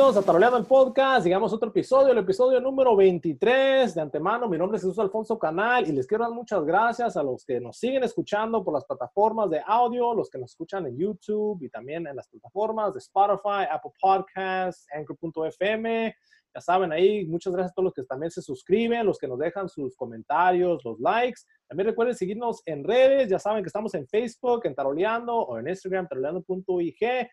[0.00, 1.26] bienvenidos a Taroleando el Podcast.
[1.26, 3.94] Llegamos a otro episodio, el episodio número 23.
[3.94, 7.22] De antemano, mi nombre es Jesús Alfonso Canal y les quiero dar muchas gracias a
[7.22, 10.96] los que nos siguen escuchando por las plataformas de audio, los que nos escuchan en
[10.96, 16.14] YouTube y también en las plataformas de Spotify, Apple Podcasts, Anchor.fm.
[16.54, 19.38] Ya saben ahí, muchas gracias a todos los que también se suscriben, los que nos
[19.38, 21.42] dejan sus comentarios, los likes.
[21.68, 25.68] También recuerden seguirnos en redes, ya saben que estamos en Facebook, en Taroleando o en
[25.68, 27.28] Instagram, taroleando.ig.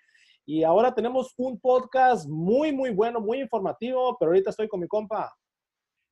[0.50, 4.88] Y ahora tenemos un podcast muy, muy bueno, muy informativo, pero ahorita estoy con mi
[4.88, 5.36] compa.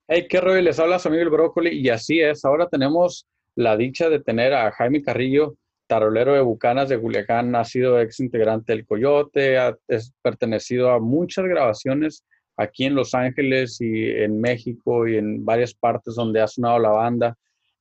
[0.10, 3.26] Hey, qué rollo, les habla su amigo el Brócoli y así es, ahora tenemos
[3.56, 5.56] la dicha de tener a Jaime Carrillo,
[5.88, 9.74] tarolero de Bucanas de Culiacán, ha sido ex integrante del Coyote, ha
[10.22, 12.26] pertenecido a muchas grabaciones
[12.58, 16.90] aquí en Los Ángeles y en México y en varias partes donde ha sonado la
[16.90, 17.38] banda.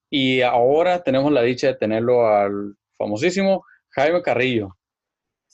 [0.08, 4.77] Y ahora tenemos la dicha de tenerlo al famosísimo Jaime Carrillo.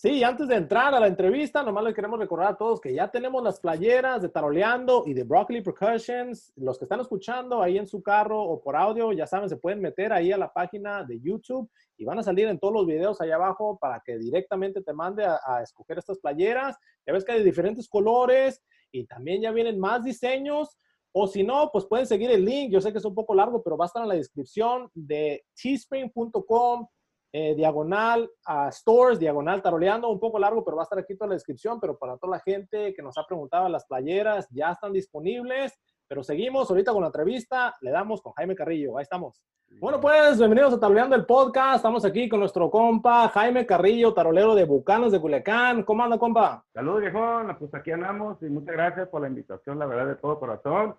[0.03, 3.11] Sí, antes de entrar a la entrevista, nomás les queremos recordar a todos que ya
[3.11, 6.55] tenemos las playeras de Taroleando y de Broccoli Percussions.
[6.57, 9.83] Los que están escuchando ahí en su carro o por audio, ya saben, se pueden
[9.83, 13.21] meter ahí a la página de YouTube y van a salir en todos los videos
[13.21, 16.79] ahí abajo para que directamente te mande a, a escoger estas playeras.
[17.07, 20.79] Ya ves que hay de diferentes colores y también ya vienen más diseños.
[21.13, 22.73] O si no, pues pueden seguir el link.
[22.73, 25.45] Yo sé que es un poco largo, pero va a estar en la descripción de
[25.63, 26.87] teespring.com
[27.33, 31.29] eh, diagonal a stores, diagonal taroleando, un poco largo, pero va a estar aquí toda
[31.29, 34.93] la descripción, pero para toda la gente que nos ha preguntado, las playeras ya están
[34.93, 39.41] disponibles, pero seguimos ahorita con la entrevista, le damos con Jaime Carrillo, ahí estamos.
[39.81, 44.57] Bueno, pues bienvenidos a Taroleando el Podcast, estamos aquí con nuestro compa Jaime Carrillo, tarolero
[44.57, 46.65] de Bucanos de Culiacán, ¿cómo anda compa?
[46.75, 50.41] Saludos viejón, pues aquí andamos y muchas gracias por la invitación, la verdad de todo
[50.41, 50.97] corazón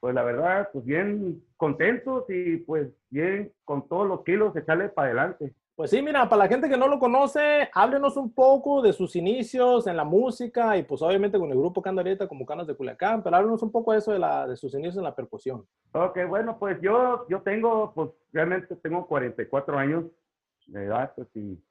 [0.00, 5.08] pues la verdad, pues bien contentos y pues bien con todos los kilos echarle para
[5.08, 5.54] adelante.
[5.76, 9.14] Pues sí, mira, para la gente que no lo conoce, háblenos un poco de sus
[9.14, 12.66] inicios en la música y pues obviamente con el grupo que anda ahorita como Canas
[12.66, 15.14] de Culiacán, pero háblenos un poco de eso de, la, de sus inicios en la
[15.14, 15.66] percusión.
[15.92, 20.04] Ok, bueno, pues yo, yo tengo, pues realmente tengo 44 años
[20.66, 21.62] de edad, pues y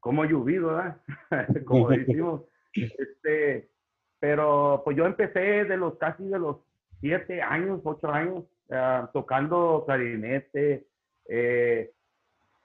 [0.00, 0.96] como llovido, ¿verdad?
[1.66, 2.42] como decimos.
[2.74, 3.70] este,
[4.18, 6.56] pero pues yo empecé de los casi de los
[6.98, 10.88] 7 años, 8 años, uh, tocando clarinete,
[11.28, 11.92] eh,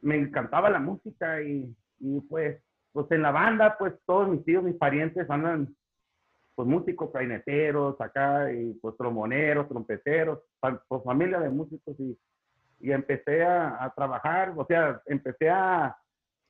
[0.02, 4.64] me encantaba la música y, y, pues, pues en la banda, pues todos mis tíos,
[4.64, 5.74] mis parientes andan,
[6.56, 12.18] pues músicos, clarineteros acá, y pues tromboneros, trompeteros, pues familia de músicos y,
[12.82, 15.96] y empecé a, a, trabajar, o sea, empecé a,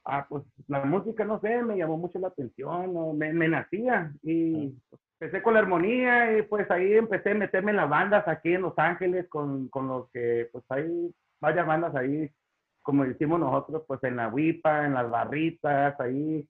[0.06, 4.70] a, pues la música, no sé, me llamó mucho la atención, me, me nacía y
[4.90, 8.54] pues, empecé con la armonía y pues ahí empecé a meterme en las bandas aquí
[8.54, 12.32] en Los Ángeles con, con los que, pues hay varias bandas ahí
[12.82, 16.48] como decimos nosotros, pues en la huipa, en las barritas, ahí.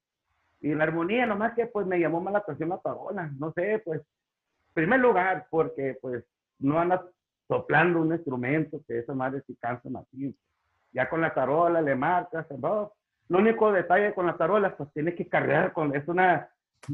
[0.61, 3.31] Y la armonía, nomás que pues me llamó más la atención la tarola.
[3.37, 4.01] No sé, pues,
[4.73, 6.23] primer lugar, porque pues
[6.59, 7.01] no andas
[7.47, 10.35] soplando un instrumento, que esa madre sí cansa así.
[10.93, 12.93] Ya con la tarola le marcas, ¿no?
[13.27, 16.49] Lo único detalle con la tarola, pues tienes que cargar con, es una,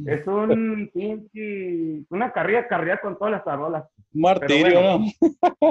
[0.05, 3.85] es un pinche, una carrera, carrera con todas las tarolas.
[4.13, 5.05] Martirio, ¿no?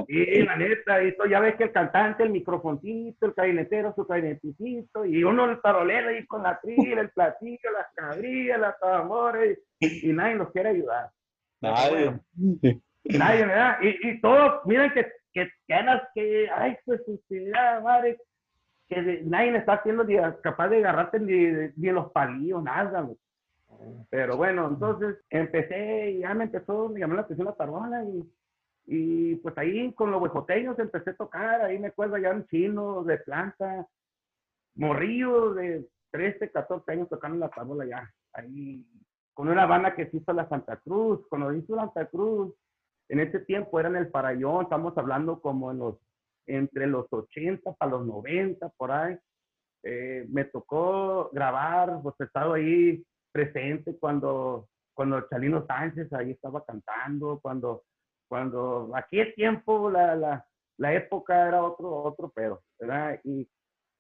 [0.06, 5.04] Sí, la neta, y ya ves que el cantante, el microfoncito, el clarinetero, su clarinetito,
[5.04, 10.10] y uno el tarolero ahí con la trila, el platillo, las cabrillas, las tambores, y,
[10.10, 11.10] y, nadie nos quiere ayudar.
[11.60, 12.18] Nadie.
[13.04, 13.78] nadie, ¿verdad?
[13.82, 17.02] Y, y todos, miren que, que ganas que, ay, pues,
[17.82, 18.18] madre,
[18.88, 23.16] que nadie está haciendo ni capaz de agarrarte ni, ni los palillos, nada, güey.
[24.10, 28.32] Pero bueno, entonces empecé, ya me empezó, me llamó la atención la tarola y,
[28.86, 33.02] y pues ahí con los huejoteños empecé a tocar, ahí me acuerdo ya un chino
[33.04, 33.86] de planta,
[34.74, 38.86] morrillo de 13, 14 años tocando la tarola ya, ahí
[39.34, 42.54] con una banda que se hizo la Santa Cruz, cuando hizo la Santa Cruz,
[43.08, 45.96] en ese tiempo era en el Farallón, estamos hablando como en los,
[46.46, 49.16] entre los 80 para los 90, por ahí,
[49.82, 53.04] eh, me tocó grabar, pues he estado ahí
[53.36, 57.82] presente cuando, cuando Chalino Sánchez ahí estaba cantando, cuando,
[58.28, 60.46] cuando aquí es tiempo, la, la,
[60.78, 63.20] la época era otro, otro pedo, ¿verdad?
[63.24, 63.46] Y,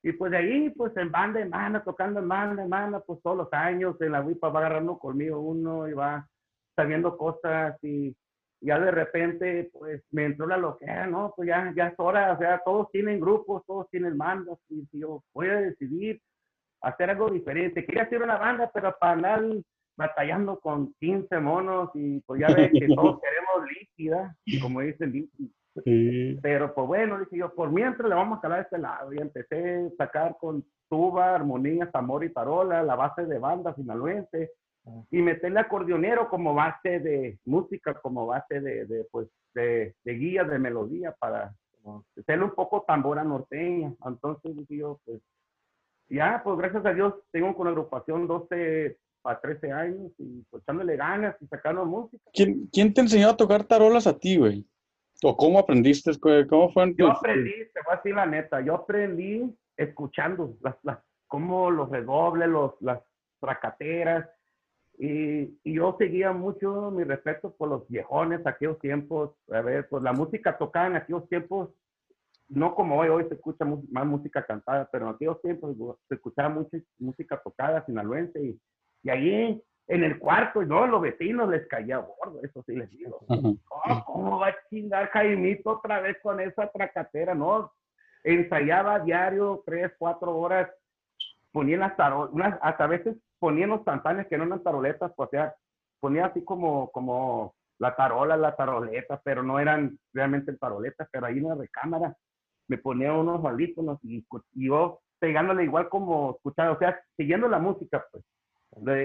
[0.02, 3.20] y pues de ahí, pues en banda en banda, tocando en banda en banda, pues
[3.22, 6.26] todos los años, en la WIPA va agarrando conmigo uno y va
[6.74, 8.16] sabiendo cosas y
[8.62, 11.34] ya de repente, pues me entró la loquera, ¿no?
[11.36, 15.22] Pues ya, ya es hora, o sea, todos tienen grupos, todos tienen mandos y yo
[15.34, 16.22] voy a decidir
[16.86, 17.84] hacer algo diferente.
[17.84, 19.42] Quería hacer una banda, pero para andar
[19.96, 25.48] batallando con 15 monos y pues ya ves que todos queremos líquida, como dice líquida.
[25.84, 26.38] Sí.
[26.42, 29.12] Pero pues bueno, dije yo, por mientras le vamos a calar a este lado.
[29.12, 34.52] Y empecé a sacar con tuba, armonía, tambor y tarola, la base de banda sinaloense.
[35.10, 40.44] y meterle acordeonero como base de música, como base de, de pues, de, de guía,
[40.44, 41.52] de melodía, para
[42.16, 43.92] hacerle un poco tambora norteña.
[44.04, 45.20] Entonces dije yo, pues,
[46.08, 50.62] ya, pues gracias a Dios tengo con la agrupación 12 a 13 años y pues
[50.62, 52.22] echándole ganas y sacando música.
[52.32, 54.66] ¿Quién, ¿Quién te enseñó a tocar tarolas a ti, güey?
[55.22, 56.12] ¿O cómo aprendiste?
[56.48, 56.94] ¿Cómo fue?
[56.96, 61.90] Yo aprendí, te voy a decir la neta, yo aprendí escuchando las, las, cómo los
[61.90, 63.00] redobles, los, las
[63.40, 64.28] tracateras,
[64.98, 70.02] y, y, yo seguía mucho mi respeto por los viejones, aquellos tiempos, a ver, pues
[70.02, 71.68] la música tocada en aquellos tiempos,
[72.48, 75.76] no como hoy, hoy se escucha más música cantada, pero en aquellos tiempos
[76.08, 78.60] se escuchaba mucha música tocada sinaloense y,
[79.02, 83.20] y ahí en el cuarto, no, los vecinos les caía gordo, eso sí les digo.
[83.88, 87.36] Oh, ¿Cómo va a chingar Jaimito otra vez con esa tracatera?
[87.36, 87.72] No,
[88.24, 90.68] ensayaba diario tres, cuatro horas,
[91.52, 95.30] ponía las tarolas, hasta a veces ponía los tantanes que no eran taroletas, pues, o
[95.30, 95.54] sea,
[96.00, 101.38] ponía así como, como la tarola, la taroleta, pero no eran realmente taroletas, pero ahí
[101.38, 102.16] en la recámara
[102.68, 104.24] me ponía unos audífonos y,
[104.54, 108.24] y yo pegándole igual como escuchaba, o sea, siguiendo la música, pues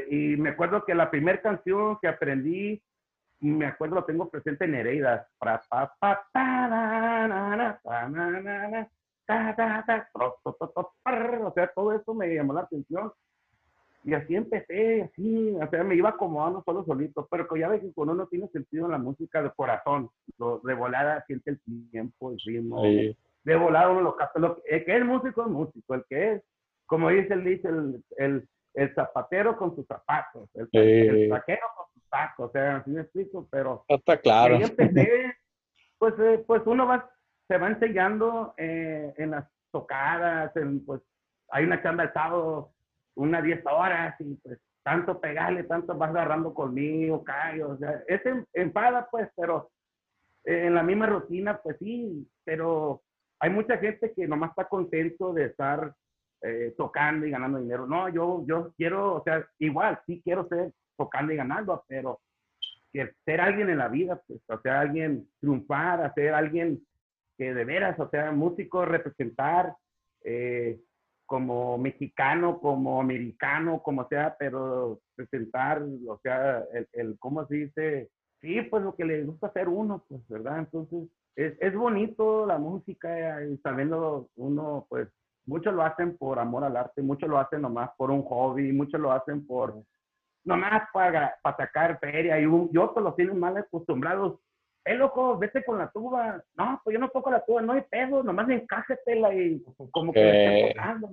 [0.10, 2.82] y me acuerdo que la primera canción que aprendí,
[3.40, 5.28] me acuerdo lo tengo presente en Nereidas.
[11.46, 13.12] O sea, todo eso me llamó la atención.
[14.04, 17.94] Y así empecé, así, o sea, me iba acomodando solo solito, pero ya ves que
[17.94, 20.10] cuando uno tiene sentido en la música de corazón,
[20.40, 21.60] lo, de volada siente el
[21.92, 22.82] tiempo, el ritmo,
[23.44, 24.40] de volada uno lo capta.
[24.66, 26.44] El que es músico es músico, el que es,
[26.86, 31.86] como dice el, dice el, el el zapatero con sus zapatos, el, el taquero con
[31.94, 33.84] sus tacos, o sea, así me explico, pero...
[33.88, 34.56] Está claro.
[34.56, 35.36] Empecé,
[35.98, 37.10] pues, eh, pues uno va,
[37.48, 41.02] se va enseñando eh, en las tocadas, en, pues
[41.50, 42.72] hay una chamba el sábado,
[43.16, 48.22] unas 10 horas, y pues tanto pegarle, tanto vas agarrando conmigo, callo, o sea, es
[48.54, 49.70] enfada, pues, pero
[50.46, 53.02] eh, en la misma rutina, pues sí, pero
[53.42, 55.96] hay mucha gente que nomás está contento de estar
[56.44, 57.88] eh, tocando y ganando dinero.
[57.88, 62.20] No, yo, yo quiero, o sea, igual, sí quiero ser tocando y ganando, pero
[62.94, 66.86] que ser alguien en la vida, pues, o sea, alguien triunfar, ser alguien
[67.36, 69.76] que de veras, o sea, músico, representar
[70.24, 70.80] eh,
[71.26, 78.10] como mexicano, como americano, como sea, pero presentar, o sea, el, el, ¿cómo se dice?
[78.40, 80.60] Sí, pues lo que le gusta hacer uno, pues, ¿verdad?
[80.60, 85.08] Entonces, es, es bonito la música y sabiendo uno, pues,
[85.46, 89.00] Muchos lo hacen por amor al arte, muchos lo hacen nomás por un hobby, muchos
[89.00, 89.84] lo hacen por
[90.44, 94.40] nomás para, para sacar feria y, un, y otros lo tienen mal acostumbrados.
[94.86, 96.44] Eh, loco, vete con la tuba.
[96.56, 100.20] No, pues yo no toco la tuba, no hay pedo, nomás encájetela y como que
[100.22, 101.10] eh, tocando,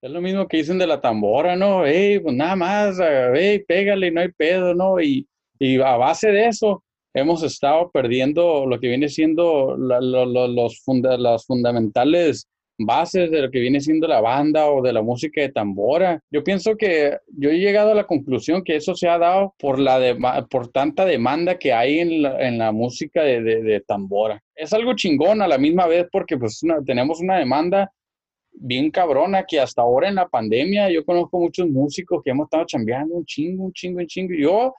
[0.00, 1.84] Es lo mismo que dicen de la tambora, ¿no?
[1.84, 5.00] Ey, pues nada más, ey, pégale, no hay pedo, ¿no?
[5.00, 5.28] Y,
[5.58, 10.82] y a base de eso hemos estado perdiendo lo que viene siendo los
[11.18, 15.50] las fundamentales bases de lo que viene siendo la banda o de la música de
[15.50, 16.20] tambora.
[16.30, 19.78] Yo pienso que yo he llegado a la conclusión que eso se ha dado por,
[19.78, 24.42] la por tanta demanda que hay en la, en la música de, de, tambora.
[24.54, 27.92] Es algo chingón a la misma vez porque pues tenemos una demanda
[28.52, 32.64] bien cabrona que hasta ahora en la pandemia yo conozco muchos músicos que hemos estado
[32.66, 34.34] chambeando un chingo, un chingo, un chingo.
[34.34, 34.74] Yo,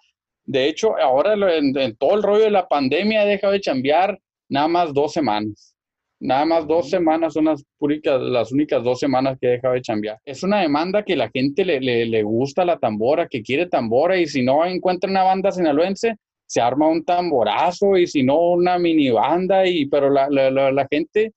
[0.45, 4.19] de hecho, ahora en, en todo el rollo de la pandemia he dejado de chambear
[4.49, 5.75] nada más dos semanas
[6.19, 9.81] Nada más dos semanas son las, únicas, las únicas dos semanas que he dejado de
[9.81, 10.17] chambear.
[10.23, 14.17] Es una demanda que la gente le, le, le, gusta la tambora, que quiere tambora,
[14.17, 18.79] y si no encuentra una banda sinaloense, se arma un tamborazo, y si no, una
[18.79, 21.33] mini banda, y, pero la, la, la gente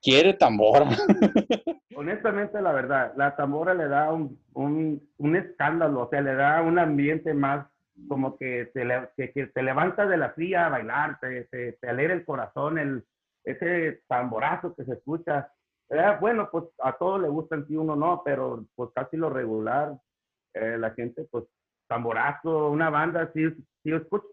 [0.00, 0.88] quiere tambora.
[1.96, 6.62] Honestamente, la verdad, la tambora le da un, un, un escándalo, o sea, le da
[6.62, 7.66] un ambiente más
[8.08, 11.88] como que te, que, que te levanta de la silla a bailar, te, te, te
[11.88, 13.04] alegra el corazón, el
[13.44, 15.52] ese tamborazo que se escucha.
[15.88, 19.30] Eh, bueno, pues a todos le gusta en sí, uno no, pero pues casi lo
[19.30, 19.98] regular,
[20.54, 21.44] eh, la gente, pues
[21.86, 23.50] tamborazo, una banda, si,
[23.82, 23.90] si,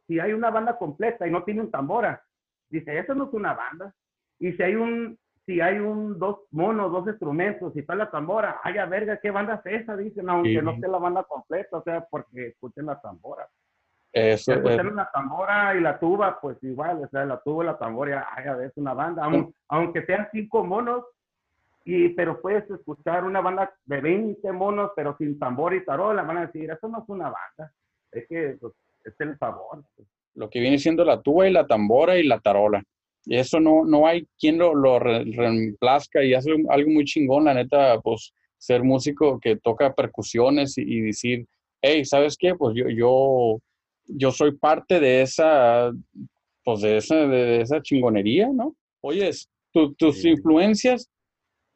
[0.08, 2.24] si hay una banda completa y no tiene un tambora,
[2.70, 3.94] dice, eso no es una banda.
[4.40, 8.62] Y si hay un, si hay un, dos monos, dos instrumentos, y está la tambora,
[8.64, 9.98] ay, a verga, ¿qué banda es esa?
[9.98, 13.50] Dicen, aunque no esté la banda completa, o sea, porque escuchen la tambora.
[14.20, 14.84] Eso, es.
[14.84, 18.28] una tambora y la tuba, pues igual, o sea, la tuba y la tambora,
[18.64, 19.30] es una banda,
[19.68, 21.06] aunque, sean cinco monos,
[21.86, 26.38] y, pero puedes escuchar una banda de 20 monos, pero sin tambor y tarola, van
[26.38, 27.74] a decir, eso no es una banda,
[28.12, 28.74] es que pues,
[29.06, 29.84] es el sabor.
[29.96, 30.08] Pues.
[30.36, 32.84] Lo que viene siendo la tuba y la tambora y la tarola.
[33.26, 37.54] Y eso no, no hay quien lo, lo reemplazca y hace algo muy chingón, la
[37.54, 41.46] neta, pues ser músico que toca percusiones y, y decir,
[41.82, 42.56] hey, ¿sabes qué?
[42.56, 43.60] Pues yo, yo,
[44.10, 45.92] yo soy parte de esa,
[46.64, 48.76] pues de esa, de esa chingonería, ¿no?
[49.02, 51.10] Oyes, tus influencias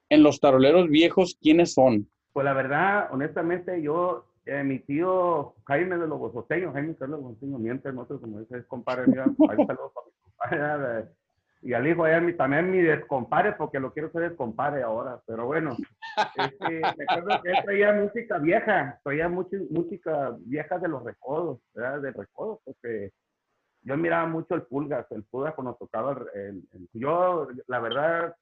[0.10, 2.10] en los taroleros viejos, ¿quiénes son?
[2.34, 7.60] Pues la verdad, honestamente, yo, eh, mi tío Jaime de los Bosoteños, Jaime Carlos Bosoteños,
[7.60, 11.10] mientras nosotros, como dice, compadre mío, ahí saludos para mi compadre,
[11.64, 15.76] y al hijo mi, también mi descompare, porque lo quiero ser descompare ahora, pero bueno,
[16.38, 21.60] este, me acuerdo que él traía música vieja, traía mucha, música vieja de los recodos,
[21.74, 22.02] ¿verdad?
[22.02, 23.12] De recodos, porque
[23.82, 28.36] yo miraba mucho el Pulgas, el Pulgas cuando tocaba, el, yo la verdad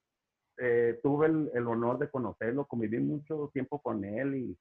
[0.58, 4.58] eh, tuve el, el, honor de conocerlo, conviví mucho tiempo con él y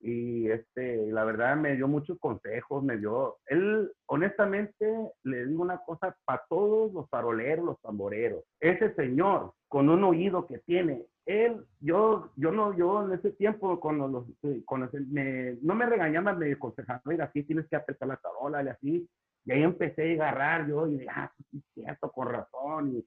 [0.00, 4.86] y este, la verdad me dio muchos consejos, me dio, él honestamente
[5.24, 10.46] le digo una cosa para todos los faroleros, los tamboreros, ese señor con un oído
[10.46, 14.26] que tiene, él, yo, yo no, yo en ese tiempo cuando los,
[15.08, 19.08] me, no me regañaba, me aconsejaba, mira, así tienes que apretar la tarola y así,
[19.44, 23.06] y ahí empecé a agarrar yo y dije, ah, sí, cierto, con razón, y,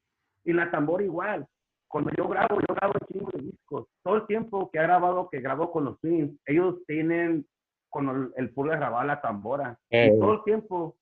[0.50, 1.48] y la tambora igual,
[1.90, 3.88] cuando yo grabo, yo grabo chingo de discos.
[4.04, 7.46] Todo el tiempo que ha grabado, que grabo con los Twins, ellos tienen
[7.90, 9.78] con el, el puro de grabar la tambora.
[9.90, 10.16] Y eh.
[10.20, 10.96] todo el tiempo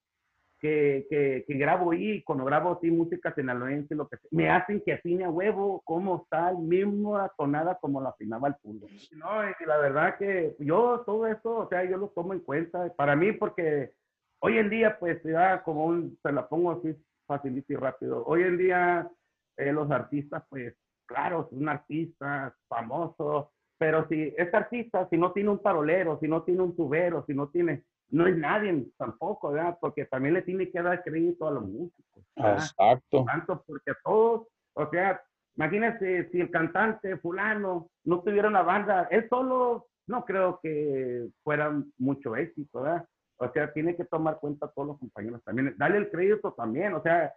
[0.60, 4.94] que, que, que, grabo ahí, cuando grabo así música sinaloense, lo que me hacen que
[4.94, 8.88] afine a huevo como está el mismo tonada como la afinaba el puro.
[9.12, 12.91] No, y la verdad que yo todo eso, o sea, yo lo tomo en cuenta.
[12.96, 13.91] Para mí, porque
[14.39, 16.96] hoy en día, pues, ya como un, se la pongo así
[17.27, 18.24] facilito y rápido.
[18.25, 19.12] Hoy en día
[19.57, 25.31] eh, los artistas, pues, claro, es un artista famoso, pero si es artista, si no
[25.31, 29.51] tiene un parolero, si no tiene un tubero, si no tiene, no es nadie tampoco,
[29.51, 29.77] ¿verdad?
[29.79, 32.23] Porque también le tiene que dar crédito a los músicos.
[32.35, 33.25] Exacto.
[33.25, 35.21] Tanto porque todos, o sea,
[35.55, 41.71] imagínense si el cantante fulano no tuviera una banda, él solo no creo que fuera
[41.97, 43.05] mucho éxito, ¿verdad?
[43.39, 45.75] O sea, tiene que tomar cuenta a todos los compañeros también.
[45.77, 47.33] Dale el crédito también, o sea,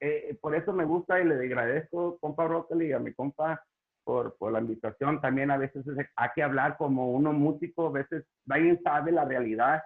[0.00, 3.62] eh, por eso me gusta y le agradezco, compa Broccoli, a mi compa
[4.04, 5.20] por, por, la invitación.
[5.20, 5.84] También a veces
[6.16, 9.82] hay que hablar como uno músico, a veces nadie sabe la realidad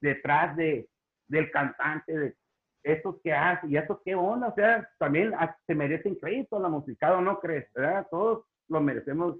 [0.00, 0.88] detrás de,
[1.26, 2.36] del cantante, de
[2.82, 4.48] esto que hace y eso qué onda.
[4.48, 5.34] O sea, también
[5.66, 7.70] se merecen crédito la musicado, ¿no crees?
[7.74, 8.06] ¿verdad?
[8.10, 9.36] Todos lo merecemos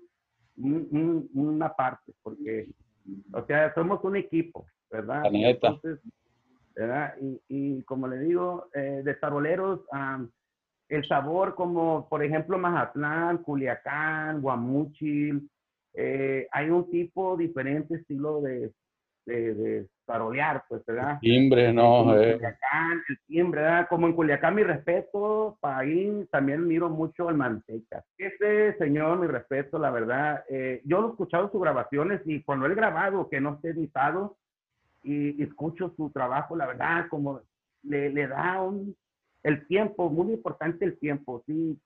[0.57, 2.69] una parte, porque,
[3.33, 5.23] o sea, somos un equipo, ¿verdad?
[5.33, 6.01] Entonces,
[7.21, 9.81] y, y, como le digo, eh, de taroleros,
[10.89, 15.49] el sabor como, por ejemplo, Mazatlán, Culiacán, Guamuchil,
[15.95, 18.73] eh, hay un tipo diferente estilo de,
[19.27, 21.19] de, de tarolear, pues, ¿verdad?
[21.21, 22.17] Timbre, ¿no?
[22.17, 22.35] Eh.
[22.35, 23.87] Culiacán, el timbre, ¿verdad?
[23.89, 28.05] Como en Culiacán, mi respeto, para ahí también miro mucho el Manteca.
[28.17, 32.67] Este señor, mi respeto, la verdad, eh, yo lo he escuchado sus grabaciones y cuando
[32.67, 34.37] él grabado, que no esté editado,
[35.03, 37.41] y, escucho su trabajo, la verdad, como
[37.83, 38.97] le, le da un,
[39.43, 41.81] el tiempo, muy importante el tiempo, sí.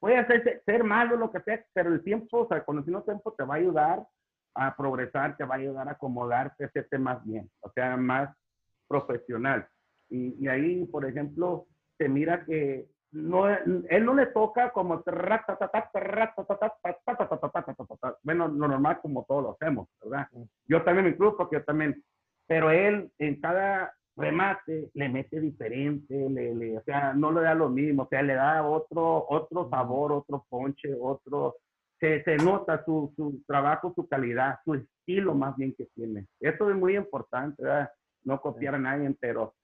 [0.00, 3.42] Puede ser, ser malo lo que sea, pero el tiempo, o sea, conociendo tiempo te
[3.42, 4.06] va a ayudar
[4.54, 8.30] a progresar, te va a ayudar a acomodarte, hacerte más bien, o sea, más
[8.86, 9.66] profesional.
[10.08, 11.66] Y, y ahí, por ejemplo,
[11.98, 15.02] se mira que no, él no le toca como
[18.22, 20.28] bueno, lo normal como todos lo hacemos, ¿verdad?
[20.66, 22.02] Yo también me incluyo porque yo también
[22.48, 27.68] pero él en cada remate le mete diferente, le, o sea, no le da lo
[27.68, 31.56] mismo, o sea, le da otro, otro sabor, otro ponche, otro,
[32.00, 36.26] se, se nota su, su, trabajo, su calidad, su estilo más bien que tiene.
[36.40, 37.90] Eso es muy importante, ¿verdad?
[38.24, 39.54] No copiar a nadie, pero,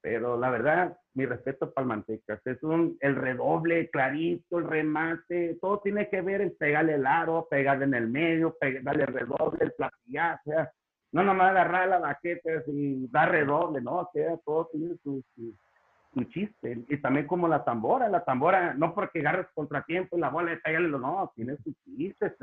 [0.00, 2.40] pero la verdad, mi respeto para el Mantecas.
[2.46, 7.46] Es un, el redoble clarito, el remate, todo tiene que ver en pegarle el aro,
[7.48, 10.72] pegarle en el medio, pegarle el redoble, el platillazo, o sea,
[11.12, 13.98] no nomás agarrar la baqueta y dar redoble, ¿no?
[13.98, 16.84] O sea, todo tiene su, su, chiste.
[16.88, 20.56] Y también como la tambora, la tambora, no porque agarres contratiempo y la bola y
[20.56, 22.34] pegarle, no, tiene su chiste.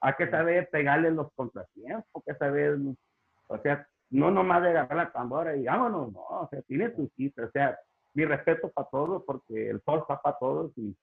[0.00, 2.78] hay que saber pegarle los contratiempos, que saber,
[3.46, 7.08] o sea, no nomás de agarrar la tambora y vámonos, no, o sea, tiene su
[7.16, 7.44] chiste.
[7.44, 7.78] O sea,
[8.14, 10.96] mi respeto para todos, porque el sol está para todos y,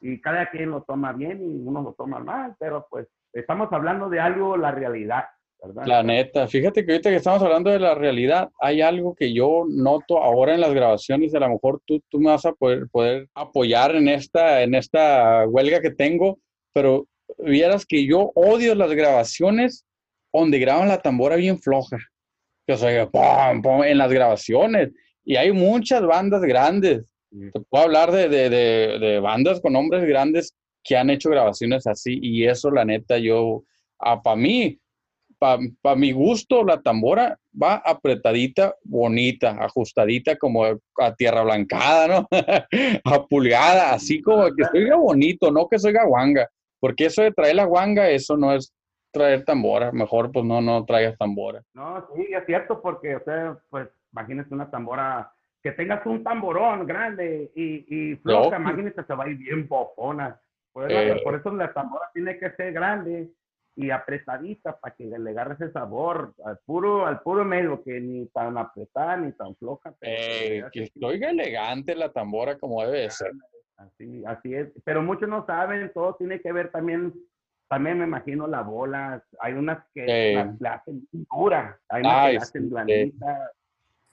[0.00, 4.08] y cada quien lo toma bien y uno lo toma mal, pero pues estamos hablando
[4.08, 5.26] de algo, la realidad
[5.84, 9.64] la neta, fíjate que ahorita que estamos hablando de la realidad, hay algo que yo
[9.68, 13.28] noto ahora en las grabaciones, a lo mejor tú, tú me vas a poder, poder
[13.34, 16.38] apoyar en esta, en esta huelga que tengo,
[16.72, 17.06] pero
[17.38, 19.84] vieras que yo odio las grabaciones
[20.32, 21.98] donde graban la tambora bien floja.
[22.66, 24.90] Que sea, en las grabaciones.
[25.24, 27.04] Y hay muchas bandas grandes.
[27.30, 31.86] Te puedo hablar de, de, de, de bandas con nombres grandes que han hecho grabaciones
[31.86, 32.18] así.
[32.20, 33.62] Y eso, la neta, yo,
[33.98, 34.78] para mí,
[35.38, 42.28] para mi gusto, la tambora va apretadita, bonita, ajustadita, como a tierra blancada, ¿no?
[43.04, 46.48] a pulgada, así como que oiga bonito, no que soy guanga.
[46.80, 48.72] Porque eso de traer la guanga, eso no es
[49.10, 49.92] traer tambora.
[49.92, 51.62] Mejor, pues no, no traigas tambora.
[51.74, 55.30] No, sí, es cierto, porque, o sea, pues imagínese una tambora,
[55.62, 60.40] que tengas un tamborón grande y, y floja, imagínese, se va a ir bien bofona.
[60.72, 61.20] Por eh.
[61.24, 63.30] por eso la tambora tiene que ser grande
[63.76, 68.26] y apretadita para que le agarre ese sabor al puro, al puro medio, que ni
[68.28, 69.94] tan apretada ni tan floja.
[70.00, 73.32] Eh, que oiga elegante la tambora como debe de ser.
[73.76, 74.68] Así, así es.
[74.82, 77.12] Pero muchos no saben, todo tiene que ver también,
[77.68, 79.22] también me imagino la bola.
[79.40, 83.50] Hay unas que la, hacen dura, hay unas que la hacen blandita.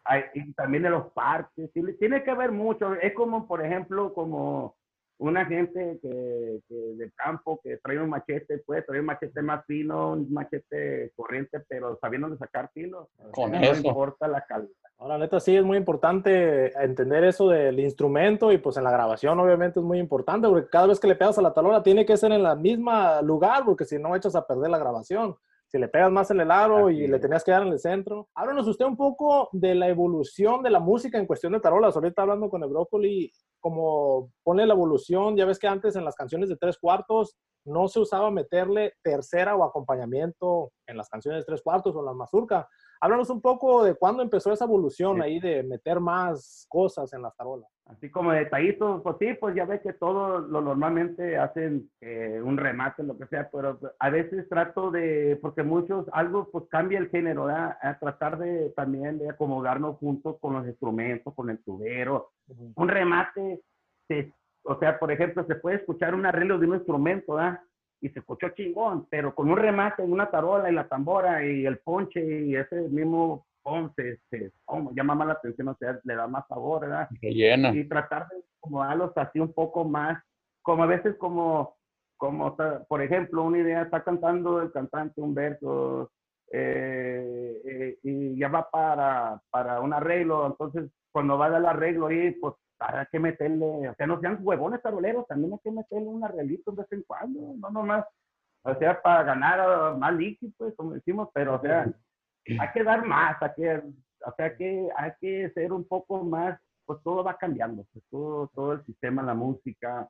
[0.03, 2.95] Hay, y también de los parques, tiene que ver mucho.
[2.95, 4.75] Es como, por ejemplo, como
[5.17, 9.65] una gente que, que, del campo que trae un machete, puede traer un machete más
[9.65, 13.09] fino, un machete corriente, pero sabiendo de sacar filo.
[13.31, 13.87] Con no eso.
[13.87, 14.71] importa la calidad.
[14.97, 19.39] Ahora, neta, sí es muy importante entender eso del instrumento y pues en la grabación
[19.39, 22.15] obviamente es muy importante porque cada vez que le pegas a la talona tiene que
[22.15, 22.91] ser en el mismo
[23.21, 25.35] lugar porque si no echas a perder la grabación
[25.73, 28.29] si le pegas más en el aro y le tenías que dar en el centro.
[28.35, 31.95] Háblanos usted un poco de la evolución de la música en cuestión de tarolas.
[31.95, 36.13] Ahorita hablando con el brócoli, como pone la evolución, ya ves que antes en las
[36.13, 41.45] canciones de tres cuartos no se usaba meterle tercera o acompañamiento en las canciones de
[41.45, 42.69] tres cuartos o en la mazurca.
[43.01, 47.35] Háblanos un poco de cuándo empezó esa evolución ahí de meter más cosas en las
[47.35, 47.72] tarolas.
[47.85, 52.57] Así como detallitos, pues sí, pues ya ves que todos lo normalmente hacen eh, un
[52.57, 57.09] remate, lo que sea, pero a veces trato de, porque muchos, algo pues cambia el
[57.09, 57.77] género, ¿verdad?
[57.81, 62.31] a tratar de también de acomodarnos juntos con los instrumentos, con el tubero.
[62.75, 63.61] Un remate,
[64.63, 67.59] o sea, por ejemplo, se puede escuchar un arreglo de un instrumento, ¿verdad?
[68.03, 71.65] y se escuchó chingón, pero con un remate en una tarola y la tambora y
[71.65, 73.45] el ponche y ese mismo
[73.95, 77.09] se, como llama más la atención, o sea, le da más sabor, ¿verdad?
[77.21, 77.73] llena.
[77.73, 80.21] Y tratar de acomodarlos así un poco más,
[80.61, 81.75] como a veces como,
[82.17, 82.55] como
[82.87, 86.11] por ejemplo, una idea, está cantando el cantante un verso
[86.51, 92.31] eh, eh, y ya va para, para un arreglo, entonces cuando va al arreglo ahí,
[92.31, 96.23] pues hay que meterle, o sea, no sean huevones taroleros, también hay que meterle un
[96.23, 98.05] arreglito de vez en cuando, no nomás,
[98.63, 101.87] o sea, para ganar más líquido, pues, como decimos, pero, o sea,
[102.45, 103.81] hay que dar más, hay que,
[104.25, 108.47] o sea, que hay que ser un poco más, pues todo va cambiando, pues, todo,
[108.53, 110.09] todo el sistema, la música,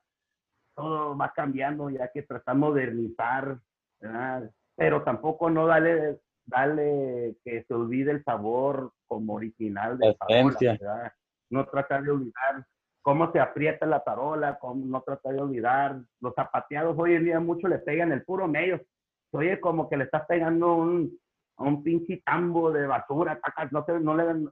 [0.75, 3.59] todo va cambiando, ya que tratar de modernizar,
[3.99, 4.51] ¿verdad?
[4.75, 11.13] pero tampoco no darle, darle que se olvide el sabor como original de la
[11.49, 12.65] no tratar de olvidar
[13.03, 16.97] cómo se aprieta la tarola, cómo no tratar de olvidar los zapateados.
[16.97, 18.81] Hoy en día mucho le pegan el puro medio.
[19.31, 21.19] Oye, como que le estás pegando un,
[21.57, 23.39] un pinche tambo de basura,
[23.71, 24.49] no, no le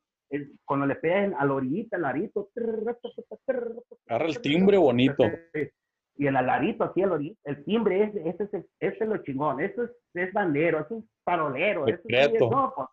[0.66, 2.50] cuando le pegan a la orillita, el arito,
[4.08, 5.24] agarra el timbre bonito.
[6.16, 9.84] Y el alarito, así el, el timbre, ese, ese, ese, ese es lo chingón, eso
[9.84, 12.88] es, es bandero, eso es parolero, eso es, no, pues,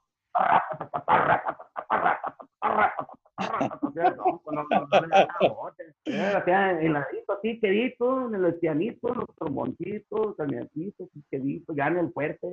[6.40, 11.98] o sea, en ladito así, quedito, en el pianito, los tromboncitos, camioncitos, quedito, ya en
[11.98, 12.48] el fuerte.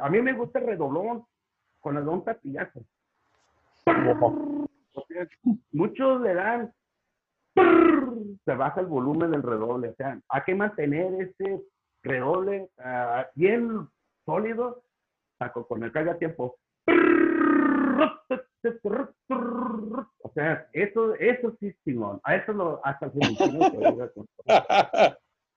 [0.00, 1.24] A mí me gusta el redoblón
[1.80, 2.80] con el don tapillazo.
[5.72, 6.72] Muchos le dan,
[8.44, 9.90] se baja el volumen del redoble.
[9.90, 11.60] O sea, hay que mantener ese
[12.02, 13.88] redoble uh, bien
[14.24, 14.82] sólido
[15.68, 16.56] con el carga tiempo.
[20.22, 22.20] O sea, eso, eso sí, Simón.
[22.24, 23.12] A eso lo, hasta el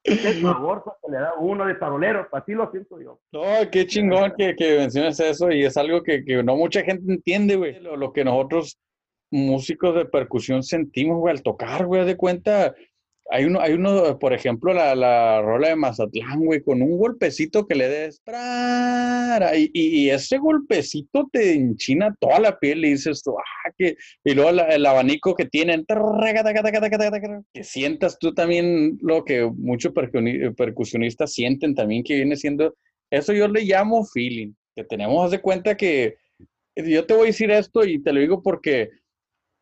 [0.04, 3.20] El favor que le da uno de tablero, así lo siento yo.
[3.32, 7.12] No, qué chingón que, que menciones eso y es algo que, que no mucha gente
[7.12, 7.80] entiende, güey.
[7.80, 8.78] Lo, lo, que nosotros,
[9.32, 12.76] músicos de percusión, sentimos, güey, al tocar, güey, de cuenta,
[13.30, 17.68] hay uno, hay uno, por ejemplo, la, la rola de Mazatlán, güey, con un golpecito
[17.68, 18.22] que le des,
[19.56, 24.34] y, y, ese golpecito te enchina toda la piel y dices tú, ah, que, y
[24.34, 25.86] luego el abanico que tienen,
[27.54, 32.76] que sientas tú también lo que muchos percusionistas sienten también, que viene siendo,
[33.12, 36.16] eso yo le llamo feeling, que tenemos, de cuenta que,
[36.76, 38.90] yo te voy a decir esto y te lo digo porque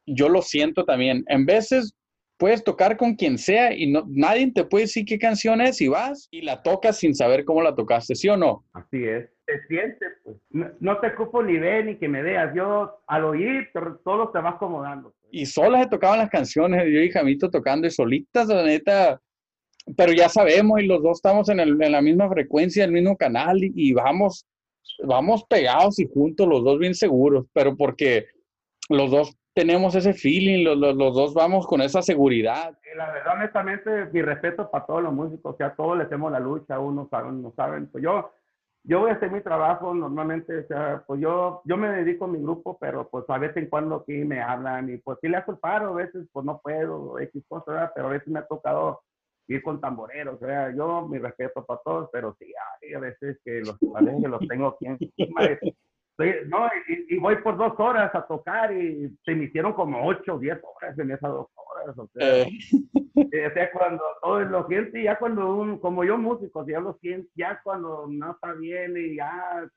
[0.06, 1.95] yo lo siento también, en veces
[2.38, 5.88] puedes tocar con quien sea y no, nadie te puede decir qué canción es y
[5.88, 8.66] vas y la tocas sin saber cómo la tocaste, ¿sí o no?
[8.74, 9.30] Así es.
[9.46, 10.38] Te sientes, pues.
[10.80, 12.52] No, te ocupo ni ver ni que me veas.
[12.56, 13.70] Yo al oír
[14.04, 15.14] todo te va acomodando.
[15.22, 15.34] Pues.
[15.34, 16.84] Y solas se tocaban las canciones.
[16.86, 19.22] Yo y Jamito tocando y solitas, la neta.
[19.96, 23.16] pero ya sabemos y los dos estamos en, el, en la misma frecuencia, el mismo
[23.16, 24.48] canal y, y, vamos,
[25.04, 28.26] vamos pegados y juntos, los dos bien seguros, pero porque
[28.90, 32.78] los dos tenemos ese feeling, los, los, los dos vamos con esa seguridad.
[32.96, 36.40] La verdad, honestamente, mi respeto para todos los músicos, o sea, todos le hacemos la
[36.40, 38.32] lucha, unos saben, no saben, pues yo
[38.88, 42.28] yo voy a hacer mi trabajo normalmente, o sea, pues yo, yo me dedico a
[42.28, 45.38] mi grupo, pero pues a veces en cuando aquí me hablan y pues sí le
[45.38, 48.46] hago el paro, a veces pues no puedo, X cosas, pero a veces me ha
[48.46, 49.02] tocado
[49.48, 53.40] ir con tamboreros, o sea, yo mi respeto para todos, pero sí, hay a veces
[53.44, 55.42] que los, a veces que los tengo aquí encima,
[56.18, 60.36] no, y, y, voy por dos horas a tocar y se me hicieron como ocho
[60.36, 61.98] o diez horas en esas dos horas.
[61.98, 62.50] O sea, eh.
[63.16, 67.30] o sea cuando todo lo siente, ya cuando un, como yo músico, ya lo siento,
[67.36, 69.68] ya cuando no está bien y ya,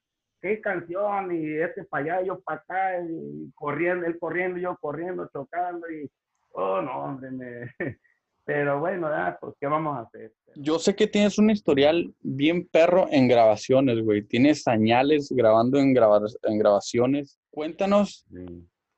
[0.41, 5.29] qué canción, y este para allá, yo para acá, y corriendo, él corriendo, yo corriendo,
[5.33, 6.09] chocando, y,
[6.53, 7.75] oh no, hombre, me,
[8.49, 9.11] pero bueno,
[9.43, 10.33] pues, ¿qué vamos a hacer?
[10.55, 14.23] Yo sé que tienes un historial bien perro en grabaciones, güey.
[14.23, 17.39] Tienes señales grabando en, en grabaciones.
[17.51, 18.25] Cuéntanos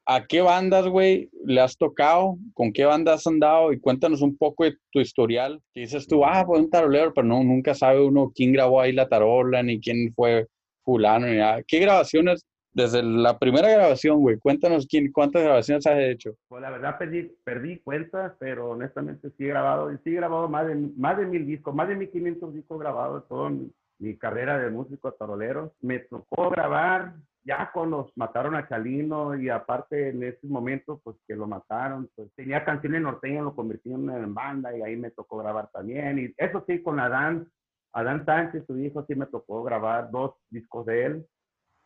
[0.06, 4.36] a qué bandas, güey, le has tocado, con qué bandas has andado y cuéntanos un
[4.36, 5.60] poco de tu historial.
[5.74, 8.92] Que dices tú, ah, pues un tarolero, pero no, nunca sabe uno quién grabó ahí
[8.92, 10.46] la tarola, ni quién fue
[10.84, 11.64] fulano, ni nada.
[11.66, 16.34] ¿Qué grabaciones desde la primera grabación, güey, cuéntanos quién, cuántas grabaciones has hecho.
[16.48, 20.66] Pues la verdad perdí, perdí cuentas, pero honestamente sí he grabado, sí he grabado más
[20.66, 24.58] de, más de mil discos, más de mil quinientos discos grabados toda mi, mi, carrera
[24.58, 25.74] de músico tarolero.
[25.80, 31.34] Me tocó grabar ya cuando mataron a Chalino y aparte en ese momento pues que
[31.34, 35.70] lo mataron, pues tenía canciones norteñas, lo convirtieron en banda y ahí me tocó grabar
[35.72, 36.18] también.
[36.20, 37.48] Y eso sí, con Adán,
[37.92, 41.26] Adán Sánchez, su hijo, sí me tocó grabar dos discos de él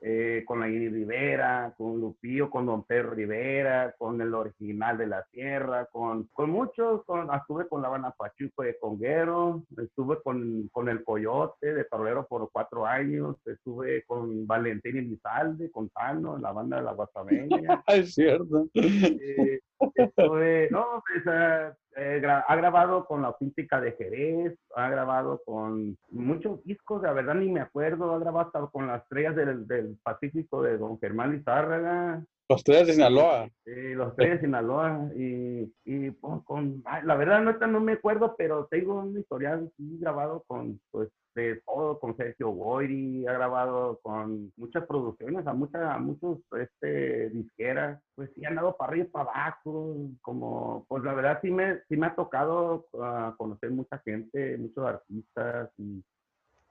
[0.07, 5.07] eh, con la Ini Rivera, con Lupillo, con Don Pedro Rivera, con el original de
[5.07, 10.69] la Sierra, con, con muchos, con, estuve con la Habana Pachuco de Conguero, estuve con,
[10.71, 16.53] con el Coyote de Parolero por cuatro años, estuve con Valentín Elizalde, con Tano, la
[16.53, 17.83] banda de la Guasameña.
[17.87, 18.69] es cierto.
[18.75, 19.61] Eh,
[19.95, 25.97] estuve, no, pues, uh, eh, ha grabado con la Auténtica de Jerez, ha grabado con
[26.11, 30.63] muchos discos, la verdad ni me acuerdo, ha grabado con las estrellas del, del Pacífico
[30.63, 32.25] de Don Germán Lizárraga.
[32.49, 33.49] Los estrellas de Sinaloa.
[33.65, 35.09] Sí, los estrellas de Sinaloa.
[35.17, 40.45] Y, y pues, con, la verdad no, no me acuerdo, pero tengo un historial grabado
[40.47, 45.99] con pues, de todo, con Sergio Goyri, ha grabado con muchas producciones, a, muchas, a
[45.99, 51.15] muchos este, disqueras, pues sí, ha andado para arriba y para abajo, como, pues la
[51.15, 56.05] verdad sí me, sí me ha tocado uh, conocer mucha gente, muchos artistas, y,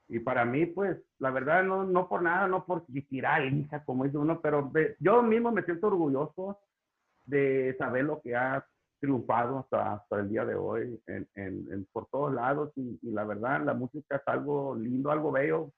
[0.08, 4.06] y, para mí, pues, la verdad, no, no por nada, no por tirar hija, como
[4.06, 6.60] dice uno, pero yo mismo me siento orgulloso
[7.26, 8.66] de saber lo que ha
[9.04, 13.26] triunfado hasta, hasta el día de hoy en, en, por todos lados y, y, la
[13.26, 15.74] verdad la música es algo lindo, algo bello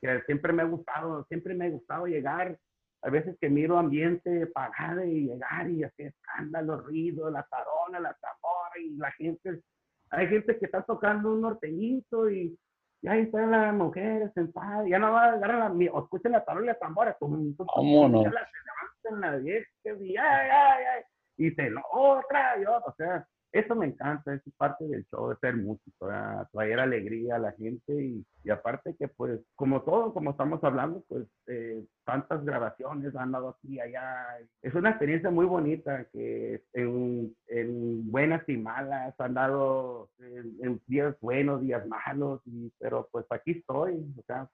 [0.00, 2.58] que siempre me ha gustado, siempre me ha gustado llegar,
[3.02, 8.14] a veces que miro ambiente pagado y llegar y hacer escándalo, ruido, la tarona, la
[8.14, 9.60] tambora y la gente,
[10.08, 12.58] hay gente que está tocando un norteñito y,
[13.02, 16.42] y ahí están las mujeres sentadas, ya no va a agarrar la, o escuchen la
[16.42, 18.22] tarola y la tambora, como, ¿Cómo no?
[18.22, 21.02] Se levantan la vieja y ay, ay, ay
[21.36, 22.82] y se lo otra y.
[22.86, 26.08] O sea, eso me encanta, es parte del show de ser músico,
[26.52, 31.04] traer alegría a la gente y, y, aparte que pues como todo, como estamos hablando,
[31.08, 34.38] pues eh, tantas grabaciones han dado aquí allá.
[34.62, 40.80] Es una experiencia muy bonita que en, en buenas y malas han dado en, en,
[40.86, 43.94] días buenos, días malos, y, pero pues aquí estoy.
[44.18, 44.48] O sea,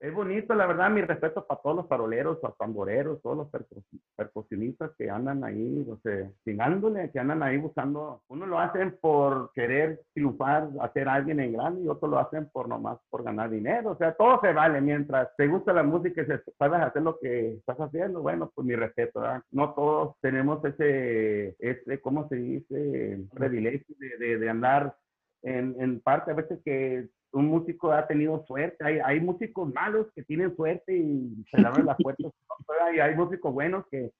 [0.00, 3.48] es bonito, la verdad, mi respeto para todos los faroleros, los tamboreros, todos los
[4.16, 8.22] percusionistas que andan ahí, o sea, chingándole, que andan ahí buscando.
[8.28, 12.48] Uno lo hacen por querer triunfar, hacer a alguien en grande y otros lo hacen
[12.50, 13.92] por nomás por ganar dinero.
[13.92, 17.18] O sea, todo se vale mientras te gusta la música y se, sabes hacer lo
[17.18, 19.42] que estás haciendo, bueno, pues mi respeto, ¿verdad?
[19.50, 23.20] No todos tenemos ese, ese ¿cómo se dice?
[23.34, 24.94] Privilegio de, de, de andar
[25.42, 28.84] en, en, parte a veces que un músico ha tenido suerte.
[28.84, 32.32] Hay, hay músicos malos que tienen suerte y se le abren las puertas.
[32.94, 34.12] y hay músicos buenos que,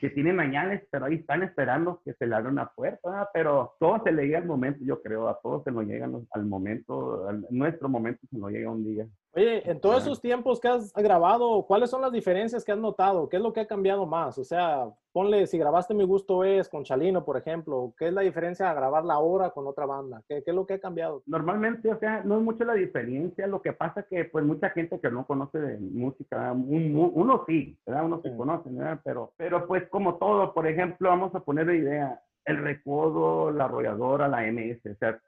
[0.00, 3.28] que tienen mañales, pero ahí están esperando que se le abra una puerta.
[3.34, 5.28] Pero todo se le llega al momento, yo creo.
[5.28, 9.06] A todos se nos llega al momento, a nuestro momento se nos llega un día.
[9.34, 13.30] Oye, en todos esos tiempos que has grabado, ¿cuáles son las diferencias que has notado?
[13.30, 14.36] ¿Qué es lo que ha cambiado más?
[14.36, 18.20] O sea, ponle, si grabaste Mi Gusto Es con Chalino, por ejemplo, ¿qué es la
[18.20, 20.22] diferencia a grabarla ahora con otra banda?
[20.28, 21.22] ¿Qué, ¿Qué, es lo que ha cambiado?
[21.24, 25.00] Normalmente, o sea, no es mucho la diferencia, lo que pasa que pues mucha gente
[25.00, 28.04] que no conoce de música, un, uno sí, ¿verdad?
[28.04, 29.00] Uno sí, sí conoce, ¿verdad?
[29.02, 33.64] Pero, pero pues como todo, por ejemplo, vamos a poner la idea, el recodo, la
[33.64, 35.18] arrolladora, la MS, o sea,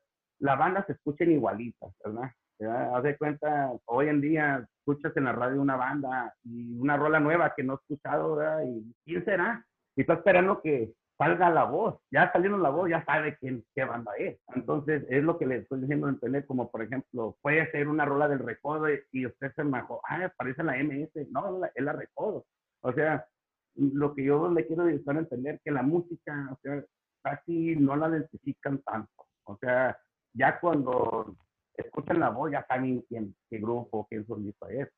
[0.40, 2.30] la banda se escuchen igualitas, ¿verdad?
[2.60, 7.18] Haz de cuenta, hoy en día escuchas en la radio una banda y una rola
[7.18, 8.62] nueva que no he escuchado, ¿verdad?
[8.64, 9.66] ¿Y quién será?
[9.96, 12.00] Y está esperando que salga la voz.
[12.10, 14.38] Ya saliendo la voz, ya sabe quién, qué banda es.
[14.54, 18.04] Entonces, es lo que le estoy diciendo en entender, como por ejemplo, puede ser una
[18.04, 21.10] rola del recodo y usted se mejor, ah, parece la MS.
[21.30, 22.46] No, es la recodo.
[22.82, 23.26] O sea,
[23.74, 26.84] lo que yo le quiero decir a entender que la música, o sea,
[27.22, 29.26] casi no la identifican tanto.
[29.44, 29.98] O sea,
[30.34, 31.36] ya cuando
[31.76, 34.88] escuchan la voz, ya saben quién, qué grupo, qué solista es.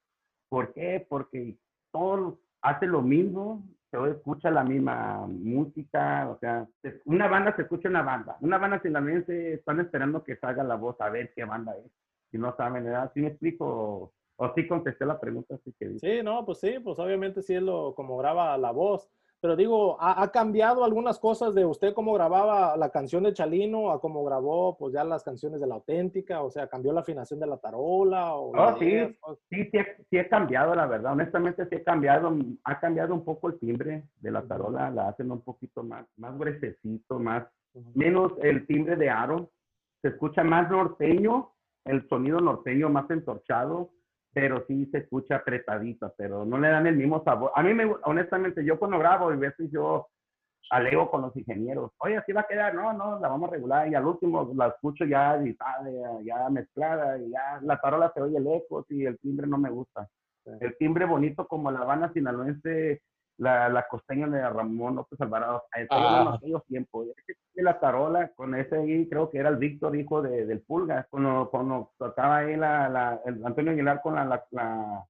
[0.49, 1.05] ¿Por qué?
[1.09, 1.57] Porque
[1.93, 6.67] todo hace lo mismo, se escucha la misma música, o sea,
[7.05, 11.01] una banda se escucha una banda, una banda sinaloense están esperando que salga la voz
[11.01, 11.91] a ver qué banda es.
[12.31, 13.11] Si no saben, ¿verdad?
[13.15, 14.12] ¿Sí me explico?
[14.37, 15.57] ¿O sí contesté la pregunta?
[15.65, 19.09] Sí, que sí, no, pues sí, pues obviamente sí es lo como graba la voz.
[19.46, 24.00] Pero digo, ¿ha, cambiado algunas cosas de usted cómo grababa la canción de Chalino a
[24.00, 26.42] cómo grabó pues ya las canciones de la auténtica?
[26.42, 28.35] O sea, ¿cambió la afinación de la tarola?
[28.35, 28.90] O oh, sí,
[29.48, 29.78] sí, sí,
[30.11, 31.12] sí, he cambiado, la verdad.
[31.12, 32.37] Honestamente sí he cambiado.
[32.64, 34.90] Ha cambiado un poco el timbre de la tarola.
[34.90, 37.46] La hacen un poquito más, más gruesecito, más,
[37.94, 39.52] menos el timbre de aro.
[40.02, 41.52] Se escucha más norteño,
[41.85, 43.90] el sonido norteño más entorchado
[44.37, 47.53] pero sí se escucha apretadita, pero no le dan el mismo sabor.
[47.55, 50.09] A mí, me, honestamente, yo cuando grabo y veces yo
[50.68, 53.88] alego con los ingenieros, oye, así va a quedar, no, no, la vamos a regular,
[53.88, 55.88] y al último la escucho ya editada,
[56.22, 60.07] ya, mezclada, y ya la tarola se oye lejos y el timbre no me gusta.
[60.61, 63.01] El timbre bonito como la Habana sinaloense
[63.38, 66.35] la, la costeña de Ramón López Alvarado, en ah.
[66.35, 67.07] aquellos tiempos.
[67.55, 71.49] La tarola, con ese ahí, creo que era el Víctor, hijo de, del Pulga, cuando,
[71.51, 75.07] cuando tocaba ahí la, la, el Antonio Aguilar con la, la, la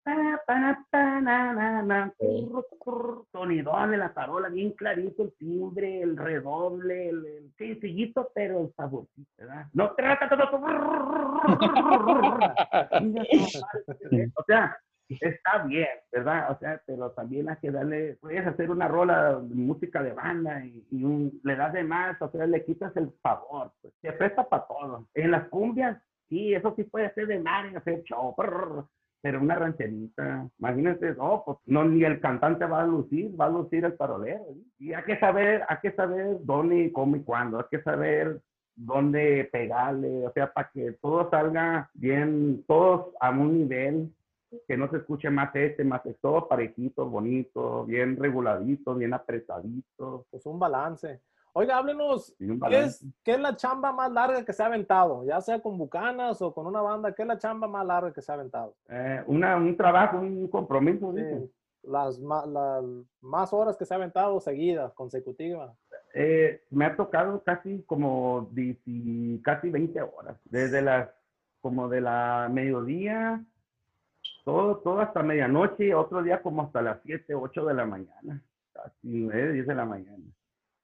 [3.33, 8.73] sonidón de la tarola, bien clarito el timbre, el redoble, el, el sencillito, pero el
[8.75, 9.67] saborcito, ¿verdad?
[9.73, 10.45] No trata todo.
[14.37, 14.79] o sea,
[15.21, 16.51] está bien, ¿verdad?
[16.51, 20.65] O sea, pero también hay que darle, puedes hacer una rola de música de banda
[20.65, 24.49] y, un, le das de más, o sea, le quitas el favor, pues, se presta
[24.49, 25.09] para todo.
[25.15, 28.89] En las cumbias, sí, eso sí puede ser de mar y hacer show, pero
[29.35, 33.85] una rancherita, imagínense, oh, pues no, ni el cantante va a lucir, va a lucir
[33.85, 34.45] el parolero.
[34.79, 38.41] Y hay que saber, hay que saber dónde, cómo y cuándo, hay que saber
[38.77, 44.13] dónde pegarle, o sea, para que todo salga bien, todos a un nivel
[44.67, 50.27] que no se escuche más este, más este, todo parejito, bonito, bien reguladito, bien apretadito.
[50.31, 51.21] Pues un balance.
[51.53, 52.35] Oiga, háblenos,
[52.69, 55.25] ¿qué es, ¿qué es, la chamba más larga que se ha aventado?
[55.25, 58.21] Ya sea con Bucanas o con una banda, ¿qué es la chamba más larga que
[58.21, 58.75] se ha aventado?
[58.91, 61.15] Eh, una, un trabajo, un compromiso.
[61.83, 62.85] Las, las,
[63.23, 65.75] más horas que se ha aventado seguidas, consecutivas.
[66.13, 68.51] Eh, me ha tocado casi como
[69.43, 71.09] casi 20 horas, desde las
[71.63, 73.43] como de la mediodía
[74.47, 78.41] todo, todo hasta medianoche, otro día como hasta las 7, 8 de la mañana,
[78.73, 80.23] casi 9, 10 de la mañana.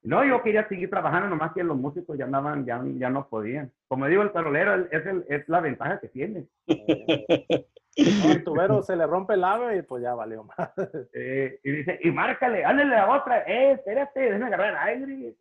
[0.03, 3.70] No, yo quería seguir trabajando, nomás que los músicos ya andaban, ya, ya no podían.
[3.87, 6.48] Como digo, el tarolero es, el, es la ventaja que tiene.
[6.66, 10.72] el tubero se le rompe el ave y pues ya valió más.
[11.14, 15.37] Eh, y dice, y márcale, ándale a otra, eh, espérate, déjame agarrar el aire.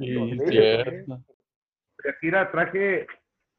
[0.00, 1.20] Sí, cierto.
[2.08, 3.06] Aquí la traje,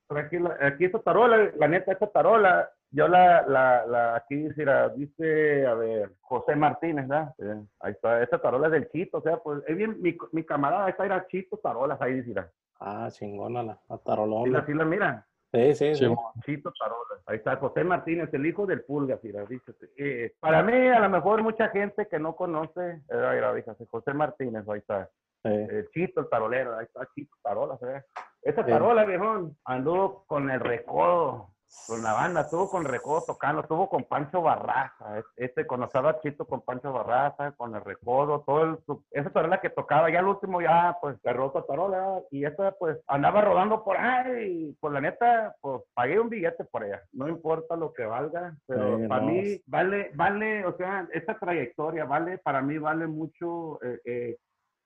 [0.10, 5.74] traje aquí esta tarola, la neta, esta tarola, yo la, la, la aquí dice, a
[5.74, 7.34] ver, José Martínez, ¿verdad?
[7.82, 10.90] ahí está, esta tarola es del Chito, o sea, pues es bien, mi, mi camarada,
[10.90, 12.46] esta era Chito Tarolas, ahí dice.
[12.80, 14.66] Ah, chingona la, la tarolona.
[14.66, 15.28] Sí, la, mira.
[15.52, 16.16] Sí, sí, sí.
[16.46, 19.74] Chito Tarolas, ahí está José Martínez, el hijo del Pulga, mira, dice.
[19.98, 24.14] Eh, para mí, a lo mejor mucha gente que no conoce, eh, mira, dice, José
[24.14, 25.10] Martínez, ahí está.
[25.44, 28.04] El Chito, el tarolero, ahí está Chito Tarolas, ¿eh?
[28.42, 31.55] Esta tarola, viejón, anduvo con el recodo
[31.88, 36.62] con la banda, estuvo con Recodo tocando, estuvo con Pancho Barraza, este conocía Chito con
[36.62, 38.78] Pancho Barraza, con el Recodo, todo el,
[39.12, 42.22] esa tarola que tocaba, ya el último ya pues cerró otra tarola.
[42.32, 46.66] y esta pues andaba rodando por ahí y pues la neta pues pagué un billete
[46.66, 51.38] por ella, no importa lo que valga, pero para mí vale, vale, o sea, esta
[51.38, 54.38] trayectoria vale, para mí vale mucho eh, eh,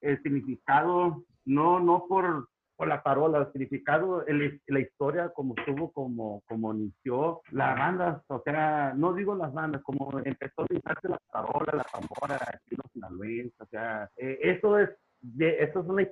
[0.01, 2.47] el significado, no, no por
[2.79, 8.41] por la parola, el significado, la historia, como estuvo, como, como inició la banda, o
[8.41, 12.39] sea, no digo las bandas, como empezó a utilizarse la parola, la tambora,
[12.71, 16.07] el sinaloense, o sea, eh, eso es, de, eso es una,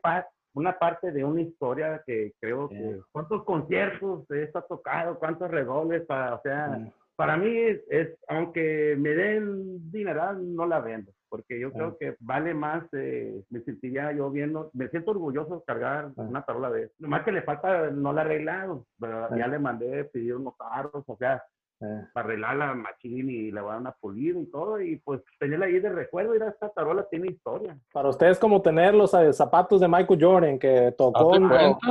[0.55, 5.17] una parte de una historia que creo que, ¿cuántos conciertos esto ha tocado?
[5.19, 6.05] ¿Cuántos redobles?
[6.05, 7.49] Para, o sea, para mí
[7.89, 11.13] es, aunque me den dinero, no la vendo.
[11.29, 15.63] Porque yo creo que vale más, eh, me sentiría yo viendo, me siento orgulloso de
[15.65, 16.93] cargar una tarola de eso.
[16.99, 21.03] Nomás que le falta, no la he arreglado, pero ya le mandé pedir unos carros,
[21.05, 21.43] o sea,
[21.79, 24.95] Eh, para arreglar la machine y le voy a dar una pulida y todo, y
[24.97, 27.77] pues tenerla ahí de recuerdo, mira, esta tarola tiene historia.
[27.93, 31.33] Para ustedes como tener los eh, zapatos de Michael Jordan que tocó,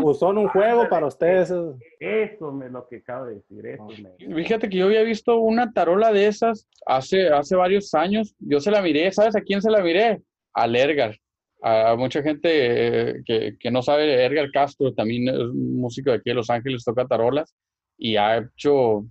[0.03, 3.87] usó en un juego, para ustedes es- Eso es lo que acabo de decir, eso
[4.27, 4.35] me...
[4.43, 8.35] Fíjate que yo había visto una tarola de esas hace, hace varios años.
[8.41, 10.21] Yo se la miré, ¿sabes a quién se la miré?
[10.53, 11.15] Al Edgar.
[11.63, 16.17] A mucha gente eh, que, que no sabe, Edgar Castro también es un músico de
[16.17, 17.55] aquí de Los Ángeles, toca tarolas
[17.97, 19.05] y ha hecho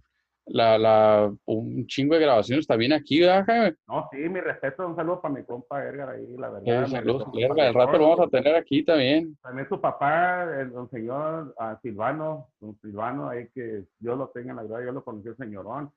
[0.47, 3.75] la, la, un chingo de grabaciones también aquí, ¿verdad, Jaime?
[3.87, 6.83] No, sí, mi respeto, un saludo para mi compa Edgar ahí, la verdad.
[6.83, 7.67] Eh, saludos, Edgar.
[7.67, 9.35] El rato lo vamos a tener aquí también.
[9.41, 14.51] También su papá, el don señor ah, Silvano, don Silvano, ahí que Dios lo tenga
[14.51, 15.91] en la gloria, yo lo conocí el señorón.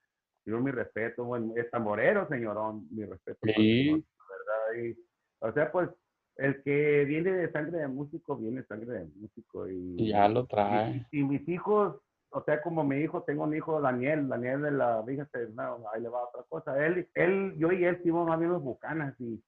[0.47, 3.39] Yo mi respeto, bueno, es tamborero, señorón, mi respeto.
[3.55, 3.91] Sí.
[3.91, 4.83] la verdad.
[4.83, 4.97] Y,
[5.41, 5.91] o sea, pues,
[6.37, 9.69] el que viene de sangre de músico, viene de sangre de músico.
[9.69, 11.07] Y, Y ya lo trae.
[11.11, 11.97] y, y mis hijos,
[12.31, 16.03] o sea, como mi hijo, tengo un hijo, Daniel, Daniel de la, fíjate, no, ahí
[16.03, 16.85] le va otra cosa.
[16.87, 19.43] Él, él, yo y él fuimos más bien los bucanas y,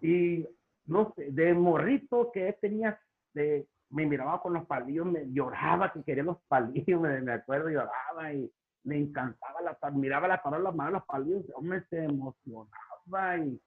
[0.00, 0.46] y
[0.86, 3.00] no sé, de morrito que él tenía,
[3.32, 7.68] de, me miraba con los palillos, me lloraba que quería los palillos, me, me acuerdo,
[7.70, 8.50] lloraba y
[8.84, 13.60] le encantaba la, miraba la palabra, las manos, los palillos, hombre, se emocionaba y,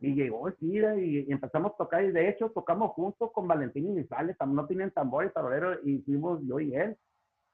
[0.00, 3.86] y llegó sí, y, y empezamos a tocar y de hecho tocamos juntos con Valentín
[3.88, 6.96] y Misales, tam- no tienen tambor y tarolero y fuimos yo y él.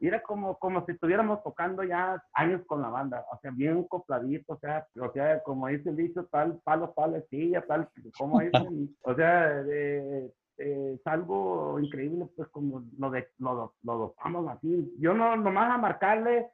[0.00, 3.84] Y era como, como si estuviéramos tocando ya años con la banda, o sea, bien
[3.84, 8.40] copladito, o sea, o sea, como dice el dicho, tal palo, tal estilla, tal, como
[8.40, 14.48] dicen, o sea, eh, eh, es algo increíble, pues como lo de, lo, lo dopamos
[14.48, 14.92] así.
[14.98, 16.50] Yo no, nomás a marcarle,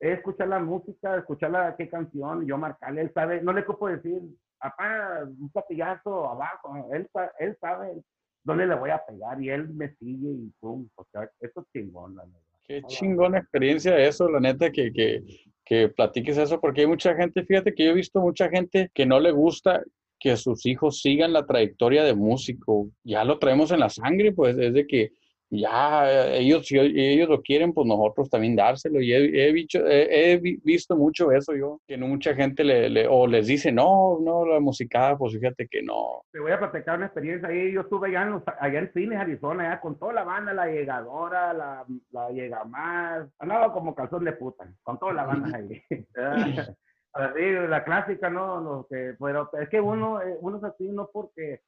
[0.00, 3.88] es escuchar la música, escuchar la, qué canción, yo marcarle, él sabe, no le ocupo
[3.88, 4.22] decir,
[4.58, 8.02] papá, un platillazo abajo, él, él sabe
[8.44, 11.66] dónde le voy a pegar y él me sigue y pum, o sea, eso es
[11.72, 12.40] chingón, la verdad.
[12.70, 15.24] Qué chingona experiencia eso, la neta, que, que,
[15.64, 19.06] que platiques eso, porque hay mucha gente, fíjate que yo he visto mucha gente que
[19.06, 19.82] no le gusta
[20.20, 22.88] que sus hijos sigan la trayectoria de músico.
[23.02, 25.10] Ya lo traemos en la sangre, pues es de que
[25.50, 29.00] ya ellos, si ellos lo quieren, pues nosotros también dárselo.
[29.00, 32.62] Y he, he visto, he, he vi- visto mucho eso yo, que no mucha gente
[32.62, 36.22] le, le- o les dice, no, no, la musicada, pues fíjate que no.
[36.32, 37.72] Te voy a platicar una experiencia ahí.
[37.72, 40.66] Yo estuve allá en, los, allá en Phoenix, Arizona, allá con toda la banda, la
[40.66, 43.28] llegadora, la, la llegamás.
[43.38, 45.82] Andaba como calzón de puta, con toda la banda ahí.
[47.12, 48.60] así, la clásica, ¿no?
[48.60, 51.60] Lo que, pero es que uno, eh, uno es así, no porque,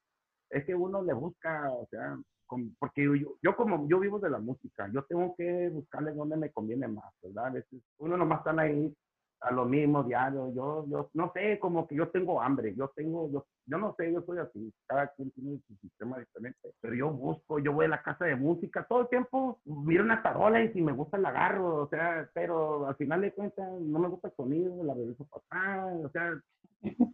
[0.51, 2.17] es que uno le busca, o sea,
[2.53, 6.37] con- porque yo, yo como, yo vivo de la música, yo tengo que buscarle donde
[6.37, 7.47] me conviene más, ¿verdad?
[7.47, 8.95] A veces uno nomás están ahí
[9.41, 10.53] a lo mismo diario.
[10.55, 14.13] Yo, yo no sé, como que yo tengo hambre, yo tengo, yo, yo no sé,
[14.13, 17.89] yo soy así, cada quien tiene su sistema diferente, pero yo busco, yo voy a
[17.89, 21.31] la casa de música todo el tiempo, miro una tarola y si me gusta la
[21.31, 25.27] agarro, o sea, pero al final de cuentas no me gusta el sonido, la regreso
[25.27, 25.43] para
[25.81, 26.39] atrás, o sea,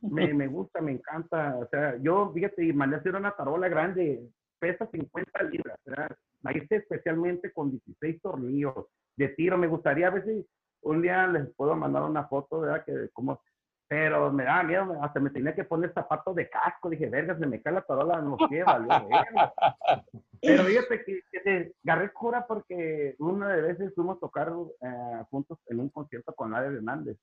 [0.03, 4.29] me, me gusta, me encanta, o sea, yo, fíjate, mandé a hacer una tarola grande,
[4.59, 6.17] pesa 50 libras, ¿verdad?
[6.55, 10.47] Hice especialmente con 16 tornillos de tiro, me gustaría ver si
[10.83, 12.85] un día les puedo mandar una foto, ¿verdad?
[12.85, 13.41] Que como,
[13.89, 17.47] pero me da miedo, hasta me tenía que poner zapatos de casco, dije, verga, se
[17.47, 18.89] me cae la tarola los pies, valió.
[20.41, 25.25] Pero fíjate que, que te agarré cura porque una de veces fuimos a tocar eh,
[25.31, 27.19] juntos en un concierto con Larry Hernández.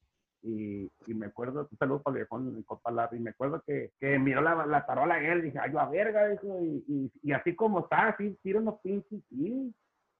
[0.47, 3.91] Y, y me acuerdo, un saludo para el viejón, mi Larry, y me acuerdo que,
[3.99, 7.11] que miró la, la tarola y él, dije, ay, yo a verga, dijo, y, y,
[7.23, 9.73] y así como está, así, tira unos pinches, sí.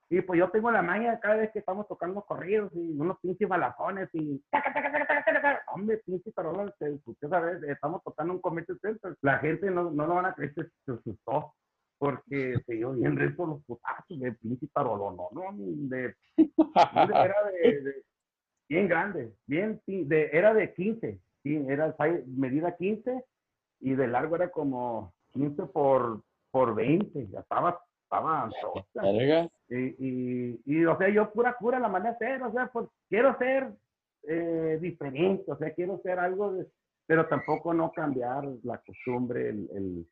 [0.10, 3.48] Y pues yo tengo la maña cada vez que estamos tocando corridos y unos pinches
[3.48, 6.74] balazones y taca, taca, taca, hombre, pinche tarola,
[7.06, 9.16] usted sabe, estamos tocando un comercio center.
[9.22, 11.54] La gente no, no lo van a creer, se, se asustó
[11.98, 18.04] porque se dio bien rezo los putazos de pinche tarolón, no, no, de, era de-
[18.68, 21.96] bien grande, bien, de, era de 15, sí, era
[22.28, 23.24] medida 15
[23.82, 28.50] y de largo era como 15 por, por 20, ya estaba, estaba.
[29.70, 32.88] Y, y, y, o sea, yo pura cura la mandé a hacer, o sea, pues
[33.10, 33.72] quiero ser
[34.28, 36.68] eh, diferente, o sea, quiero ser algo, de-
[37.06, 40.08] pero tampoco no cambiar la costumbre, el, el,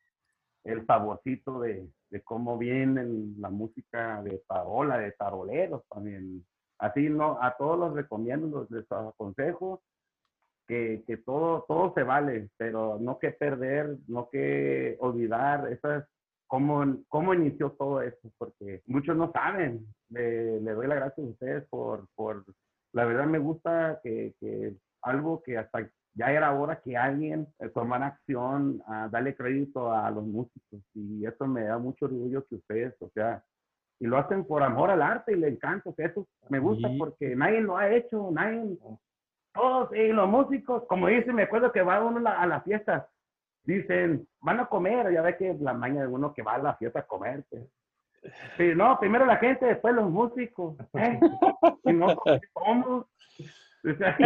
[0.66, 3.04] el saborcito de, de cómo viene
[3.40, 6.46] la música de tarola, de taroleros también.
[6.84, 9.82] Así, no, a todos los recomiendo, los les aconsejo
[10.68, 16.06] que, que todo, todo se vale, pero no que perder, no que olvidar esas
[16.46, 19.88] cómo, cómo inició todo esto, porque muchos no saben.
[20.10, 22.44] Le, le doy las gracias a ustedes por, por,
[22.92, 27.70] la verdad me gusta que, que algo que hasta ya era hora que alguien eh,
[27.70, 30.82] tomara acción, a darle crédito a los músicos.
[30.94, 33.42] Y eso me da mucho orgullo que ustedes, o sea,
[34.04, 35.94] y lo hacen por amor al arte y le encanta.
[35.94, 38.78] Sea, eso me gusta porque nadie lo ha hecho, nadie,
[39.54, 43.06] todos, y los músicos, como dicen, me acuerdo que va uno a las fiestas,
[43.64, 46.76] dicen, van a comer, ya ve que la maña de uno que va a la
[46.76, 47.64] fiesta a comer, pues.
[48.58, 50.76] Pero no, primero la gente, después los músicos.
[50.96, 51.20] ¿eh?
[51.86, 52.08] Y no.
[53.86, 54.18] O sea,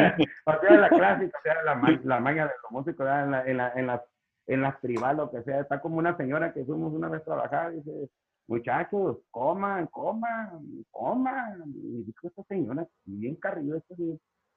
[0.71, 3.87] la clásica, o sea, la, la maña de los músicos en, la, en, la, en,
[3.87, 4.01] las,
[4.47, 5.61] en las privadas, lo que sea.
[5.61, 8.09] Está como una señora que fuimos una vez a trabajar y dice,
[8.47, 11.63] muchachos, coman, coman, coman.
[11.75, 13.81] Y dijo esta señora, bien carrillo,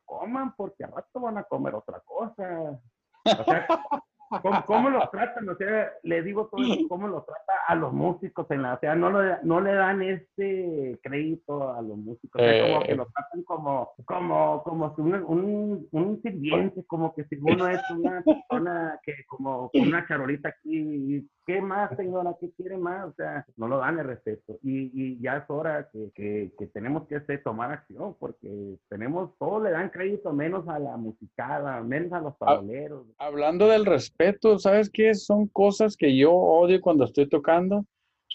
[0.05, 2.81] coman porque a rato van a comer otra cosa.
[3.25, 3.67] O sea,
[4.31, 5.49] ¿Cómo, ¿Cómo, los tratan?
[5.49, 8.49] O sea, le digo todo eso, ¿cómo los trata a los músicos?
[8.51, 12.41] En la, o sea, no, lo, no le dan este crédito a los músicos.
[12.41, 12.97] O sea, como que eh.
[12.97, 18.23] los tratan como, como, como un, un, un, sirviente, como que si uno es una
[18.23, 22.37] persona que como con una charolita aquí, ¿qué más, señora?
[22.41, 23.09] ¿Qué quiere más?
[23.09, 24.59] O sea, no lo dan el respeto.
[24.63, 29.31] Y, y ya es hora que, que, que tenemos que hacer, tomar acción, porque tenemos,
[29.39, 33.05] todos le dan crédito menos a la musicada, menos a los taroleros.
[33.19, 35.15] Hablando del respeto, ¿sabes qué?
[35.15, 37.85] Son cosas que yo odio cuando estoy tocando,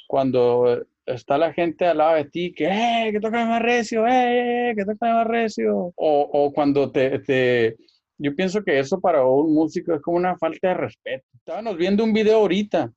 [0.08, 4.06] cuando está la gente al lado de ti que, ¡eh, que toca más recio!
[4.08, 5.94] ¡eh, que toca más recio!
[5.96, 7.78] O, o cuando te, te,
[8.18, 11.26] Yo pienso que eso para un músico es como una falta de respeto.
[11.34, 12.92] Estábamos viendo un video ahorita.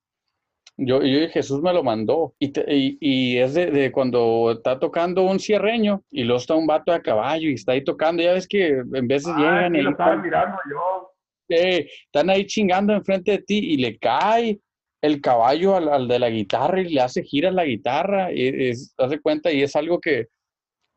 [0.79, 2.35] Yo, yo Jesús me lo mandó.
[2.39, 6.67] Y, y, y es de, de, cuando está tocando un cierreño y luego está un
[6.67, 8.23] vato a caballo y está ahí tocando.
[8.23, 9.83] Ya ves que en veces ah, llegan y.
[9.83, 11.09] lo estaba mirando yo
[11.49, 14.61] están ahí chingando enfrente de ti y le cae
[15.01, 19.21] el caballo al, de la guitarra y le hace girar la guitarra, y es, hace
[19.21, 20.27] cuenta, y es algo que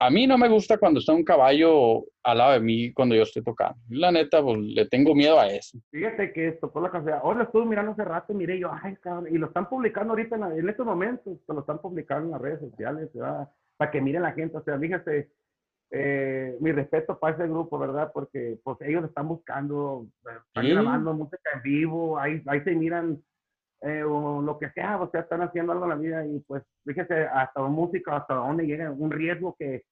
[0.02, 3.22] a mí no me gusta cuando está un caballo al lado de mí cuando yo
[3.22, 3.78] estoy tocando.
[3.90, 5.78] La neta, pues le tengo miedo a eso.
[5.92, 8.96] Fíjate que esto, por la casualidad, ahora estuve mirando hace rato y miré yo, ay,
[8.96, 12.42] cabrón, y lo están publicando ahorita en, en estos momentos, lo están publicando en las
[12.42, 13.10] redes sociales,
[13.78, 15.30] para que miren la gente, o sea, fíjate,
[15.92, 18.10] eh, mi respeto para ese grupo, ¿verdad?
[18.12, 20.08] Porque pues ellos están buscando,
[20.48, 23.22] están grabando música en vivo, ahí, ahí se miran
[23.82, 26.64] eh, o lo que sea, o sea, están haciendo algo en la vida y pues
[26.86, 29.84] fíjese hasta música, hasta dónde llega, un riesgo que,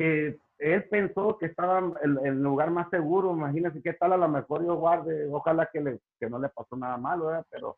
[0.00, 4.28] que él pensó que estaba en el lugar más seguro, imagínese qué tal a lo
[4.28, 7.44] mejor yo guarde, ojalá que, le, que no le pasó nada malo, ¿verdad?
[7.50, 7.76] Pero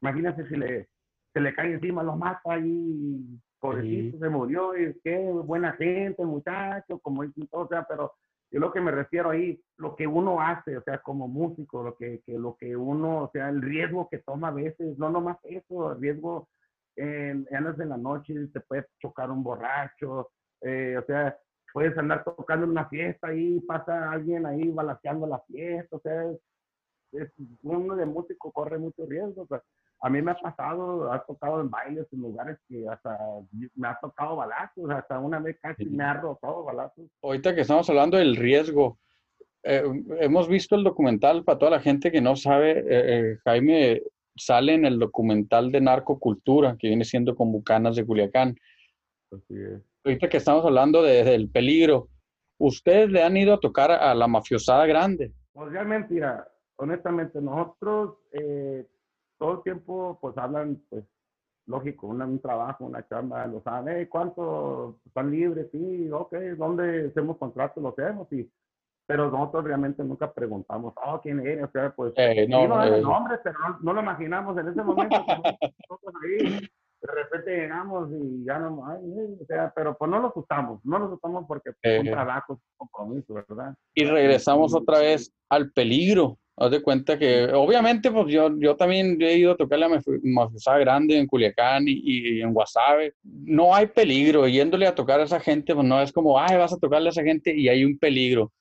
[0.00, 0.88] imagínese si le,
[1.32, 7.00] se le cae encima, lo mata ahí pobrecito, se murió, y qué buena gente, muchacho,
[7.00, 8.12] como dicen todo, o sea, pero
[8.52, 11.96] yo lo que me refiero ahí, lo que uno hace, o sea, como músico, lo
[11.96, 15.38] que, que lo que uno, o sea, el riesgo que toma a veces, no nomás
[15.42, 16.48] eso, el riesgo
[16.94, 20.30] en, andas en la noche, te puede chocar un borracho,
[20.60, 21.36] eh, o sea,
[21.72, 26.30] puedes andar tocando en una fiesta y pasa alguien ahí balaseando la fiesta, o sea,
[27.12, 29.62] es, uno de músico corre mucho riesgo, o sea,
[30.00, 33.18] a mí me ha pasado, ha tocado en bailes, en lugares que hasta
[33.74, 37.10] me ha tocado balazos, hasta una vez casi me ha balazos.
[37.22, 38.98] Ahorita que estamos hablando del riesgo,
[39.64, 39.82] eh,
[40.20, 44.02] hemos visto el documental, para toda la gente que no sabe, eh, eh, Jaime
[44.36, 48.56] sale en el documental de narcocultura, que viene siendo con Bucanas de Culiacán.
[50.08, 52.08] Ahorita que estamos hablando de, del peligro,
[52.56, 55.34] ¿ustedes le han ido a tocar a la mafiosada grande?
[55.52, 58.14] Pues realmente, mira, honestamente, nosotros
[59.36, 61.04] todo el tiempo pues hablan, pues
[61.66, 65.68] lógico, un trabajo, una chamba, lo saben, ¿cuánto están libres?
[65.72, 67.82] Sí, ok, ¿dónde hacemos contratos?
[67.82, 68.50] Lo hacemos, y,
[69.06, 71.64] pero nosotros realmente nunca preguntamos, oh, ¿quién eres?
[71.66, 75.18] O sea, pues, eh, no, no, eh, nombres, pero no, lo imaginamos en ese momento,
[75.90, 76.66] nosotros ahí,
[77.00, 78.98] de repente llegamos y ya no, ay,
[79.40, 82.10] o sea, pero pues no lo asustamos, no lo asustamos porque son eh.
[82.10, 83.74] trabajos, compromisos, ¿verdad?
[83.94, 89.16] Y regresamos otra vez al peligro, Haz de cuenta que, obviamente, pues yo, yo también
[89.22, 93.14] he ido a tocar la Mafiosa Grande en Culiacán y, en Guasave.
[93.22, 94.48] No hay peligro.
[94.48, 97.10] Yéndole a tocar a esa gente, pues no es como, ay, vas a tocarle a
[97.10, 98.52] esa gente y hay un peligro.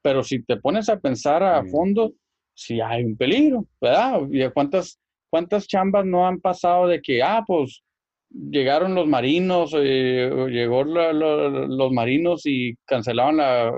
[0.00, 2.12] Pero si te pones a pensar a fondo,
[2.54, 4.20] sí hay un peligro, ¿verdad?
[4.30, 5.00] ¿Y cuántas,
[5.30, 7.82] cuántas chambas no han pasado de que, ah, pues
[8.30, 13.72] llegaron los marinos, eh, llegó los marinos y cancelaron la...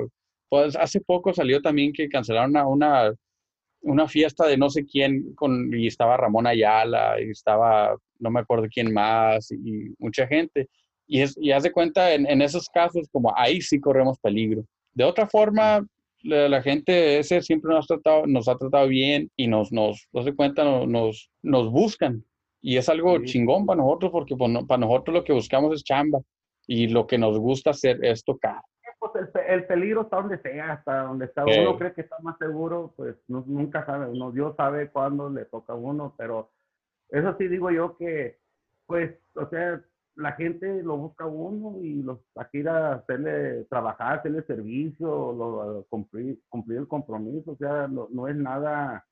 [0.48, 3.12] Pues hace poco salió también que cancelaron una
[3.82, 8.40] una fiesta de no sé quién, con, y estaba Ramón Ayala, y estaba, no me
[8.40, 10.68] acuerdo quién más, y, mucha gente.
[11.06, 14.64] Y, es, y haz de cuenta, en, en, esos casos, como ahí sí corremos peligro.
[14.94, 15.84] De otra forma,
[16.22, 20.22] la, gente ese siempre nos ha tratado, nos ha tratado bien y nos, nos, no
[20.22, 22.24] se cuenta, nos, nos, buscan.
[22.60, 26.20] Y es algo chingón para nosotros, porque pues, para nosotros lo que buscamos es chamba.
[26.66, 28.62] Y lo que nos gusta hacer es tocar
[29.10, 32.38] pues el, el, peligro está donde sea, hasta donde está uno cree que está más
[32.38, 36.50] seguro, pues no, nunca sabe uno, Dios sabe cuándo le toca a uno, pero
[37.08, 38.38] eso sí digo yo que,
[38.86, 39.82] pues, o sea,
[40.16, 46.38] la gente lo busca uno y los aquí a hacerle trabajar, hacerle servicio, lo, cumplir,
[46.48, 49.04] cumplir el compromiso, o sea, no, no es nada,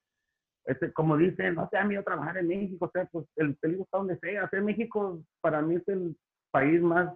[0.67, 3.99] este, como dicen, no sea mío trabajar en México, o sea, pues el peligro está
[3.99, 6.17] donde sea, o México para mí es el
[6.51, 7.13] país más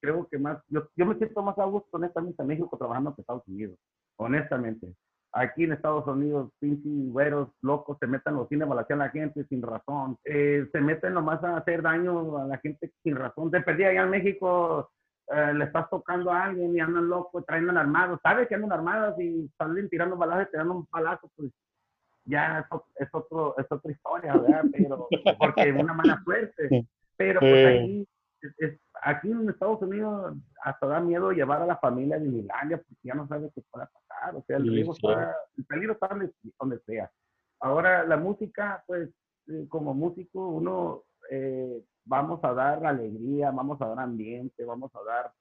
[0.00, 3.22] creo que más, yo, yo, me siento más a gusto honestamente en México trabajando que
[3.22, 3.78] Estados Unidos,
[4.16, 4.94] honestamente.
[5.38, 9.44] Aquí en Estados Unidos, pinches güeros locos se meten los cines a a la gente
[9.44, 10.16] sin razón.
[10.24, 13.50] Eh, se meten nomás a hacer daño a la gente sin razón.
[13.50, 14.90] Se perdía allá en México,
[15.28, 18.18] eh, le estás tocando a alguien y andan locos, traen armados.
[18.22, 21.52] Sabes que andan armados y salen tirando balazos, tirando un balazo, pues
[22.24, 22.66] ya
[22.98, 24.64] es, otro, es otra historia, ¿verdad?
[24.72, 25.06] Pero,
[25.38, 26.86] porque una mala suerte.
[27.18, 28.08] Pero pues ahí
[28.40, 33.00] es, aquí en Estados Unidos hasta da miedo llevar a la familia a Disneylandia porque
[33.02, 34.36] ya no sabe qué pueda pasar.
[34.36, 36.08] O sea, el, peligro, está, el peligro está
[36.58, 37.10] donde, sea.
[37.60, 39.10] Ahora, la música, pues,
[39.48, 45.02] eh, como músico, uno eh, vamos a dar alegría, vamos a dar ambiente, vamos a
[45.02, 45.32] dar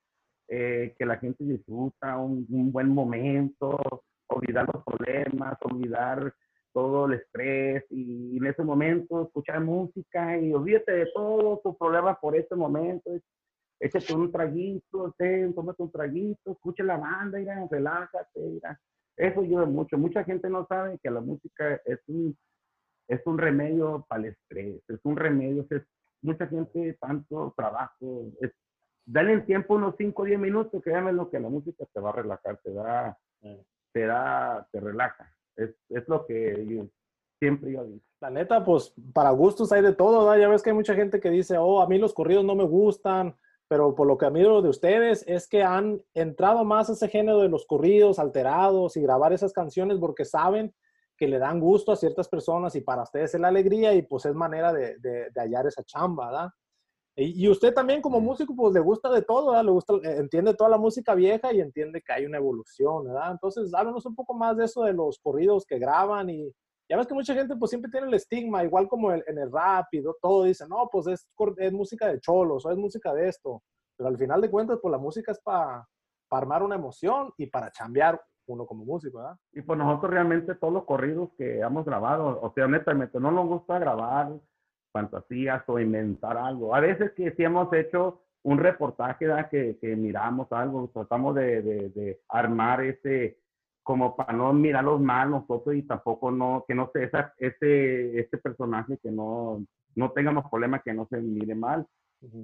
[0.47, 3.79] eh, que la gente disfruta un, un buen momento,
[4.27, 6.33] olvidar los problemas, olvidar
[6.75, 12.17] todo el estrés y en ese momento escuchar música y olvídate de todos tus problemas
[12.19, 13.11] por ese momento.
[13.79, 18.79] Échate un traguito, ten, tómate un traguito, escucha la banda, mira, relájate, mira.
[19.17, 19.97] Eso ayuda mucho.
[19.97, 22.37] Mucha gente no sabe que la música es un,
[23.07, 25.83] es un remedio para el estrés, es un remedio, es,
[26.21, 28.51] mucha gente, tanto trabajo, es,
[29.05, 32.13] dale tiempo unos 5 o 10 minutos, créanme lo que la música te va a
[32.13, 33.17] relajar, te da,
[33.93, 35.31] te da, te relaja.
[35.55, 36.87] Es, es lo que yo,
[37.39, 38.01] siempre yo digo.
[38.19, 40.41] La neta, pues para gustos hay de todo, ¿verdad?
[40.41, 42.63] Ya ves que hay mucha gente que dice, oh, a mí los corridos no me
[42.63, 43.35] gustan,
[43.67, 47.39] pero por lo que admiro de ustedes es que han entrado más a ese género
[47.39, 50.73] de los corridos alterados y grabar esas canciones porque saben
[51.17, 54.25] que le dan gusto a ciertas personas y para ustedes es la alegría y pues
[54.25, 56.49] es manera de, de, de hallar esa chamba, ¿verdad?
[57.17, 59.63] Y, usted también como músico, pues le gusta de todo, ¿verdad?
[59.63, 63.31] Le gusta, eh, entiende toda la música vieja y entiende que hay una evolución, ¿verdad?
[63.31, 66.51] Entonces, háblanos un poco más de eso de los corridos que graban y
[66.89, 69.87] ya ves que mucha gente pues siempre tiene el estigma, igual como en el rap
[69.91, 71.27] y todo, dice, no, pues es,
[71.57, 73.63] es música de cholos o es música de esto.
[73.97, 75.87] Pero al final de cuentas, pues la música es para
[76.31, 79.37] armar una emoción y para chambear uno como músico, ¿verdad?
[79.53, 83.47] Y pues nosotros realmente todos los corridos que hemos grabado, o sea, honestamente, no nos
[83.47, 84.33] gusta grabar
[84.91, 86.75] fantasías o inventar algo.
[86.75, 92.21] A veces que sí hemos hecho un reportaje que, que, miramos algo, tratamos de, de,
[92.29, 93.39] armar ese,
[93.85, 98.37] como para no mirarlos mal nosotros y tampoco no, que no sé, esa, ese, ese
[98.39, 99.63] personaje que no,
[99.93, 101.85] no tengamos problemas, que no se mire mal.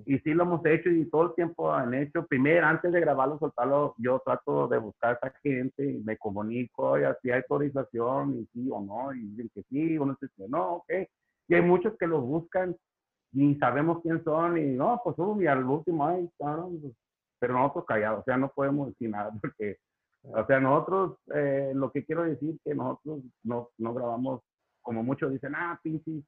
[0.06, 2.28] Y sí lo hemos hecho y todo el tiempo han hecho.
[2.28, 7.00] Primero, antes de grabarlo, soltarlo, yo trato de buscar a esa gente y me comunico,
[7.00, 10.48] y así hay autorización, y sí o no, y dicen que sí, uno dice que
[10.48, 10.92] no, ok.
[11.48, 12.76] Y hay muchos que los buscan,
[13.32, 16.94] ni sabemos quién son, y no, pues uy, al último, ay, pues,
[17.40, 19.78] pero nosotros callados, o sea, no podemos decir nada, porque,
[20.24, 24.42] o sea, nosotros, eh, lo que quiero decir que nosotros no, no grabamos,
[24.82, 26.24] como muchos dicen, ah, pinches,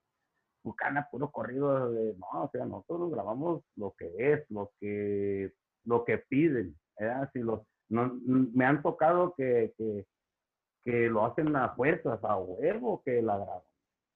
[0.63, 5.53] bucana, puro corrido, de, no, o sea, nosotros grabamos lo que es, lo que,
[5.85, 7.29] lo que piden, ¿verdad?
[7.33, 10.05] Si los, no, me han tocado que, que,
[10.83, 13.61] que lo hacen a fuerzas, a huevo que la graban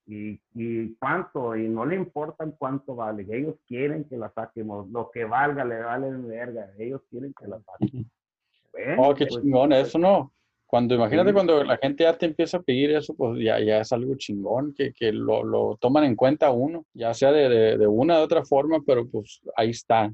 [0.07, 5.11] y, y, cuánto, y no le importan cuánto vale, ellos quieren que la saquemos, lo
[5.11, 8.09] que valga le vale verga, ellos quieren que la saquen.
[8.97, 10.34] Oh, qué pues, chingón, pues, eso no.
[10.65, 13.91] Cuando, imagínate cuando la gente ya te empieza a pedir eso, pues ya, ya es
[13.93, 17.88] algo chingón, que, que lo, lo, toman en cuenta uno, ya sea de, de, de
[17.88, 20.11] una u otra forma, pero pues ahí está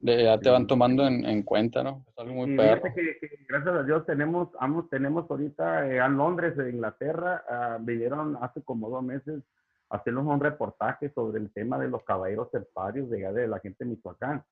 [0.00, 2.04] ya te van tomando en, en, cuenta, ¿no?
[2.08, 2.82] Es algo muy perro.
[2.94, 8.38] Que, gracias a Dios tenemos, vamos, tenemos ahorita eh, en Londres, en Inglaterra, uh, vinieron
[8.40, 9.42] hace como dos meses
[9.90, 13.84] a hacernos un reportaje sobre el tema de los caballeros serparios de, de la gente
[13.84, 14.42] de Michoacán.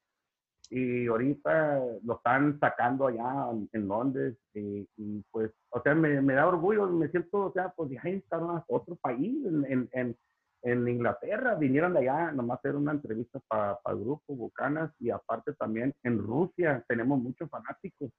[0.70, 6.34] Y ahorita lo están sacando allá en, Londres y, y, pues, o sea, me, me,
[6.34, 10.16] da orgullo, me siento, o sea, pues ya está en otro país, en, en
[10.62, 15.11] en Inglaterra, vinieron de allá nomás a hacer una entrevista para el grupo Bucanas y
[15.11, 18.11] aparte también en Rusia tenemos muchos fanáticos.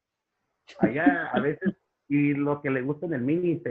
[0.80, 1.76] Allá a veces,
[2.08, 3.62] y lo que le gusta en el mini,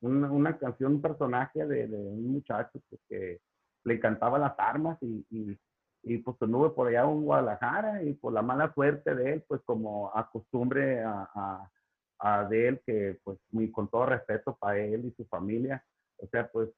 [0.00, 3.40] una, una canción, un personaje de, de un muchacho pues, que
[3.84, 5.58] le encantaba las armas y, y,
[6.02, 9.60] y pues anduve por allá en Guadalajara y por la mala suerte de él, pues
[9.64, 11.70] como acostumbre a, a,
[12.18, 15.84] a de él, que pues muy, con todo respeto para él y su familia,
[16.18, 16.68] o sea, pues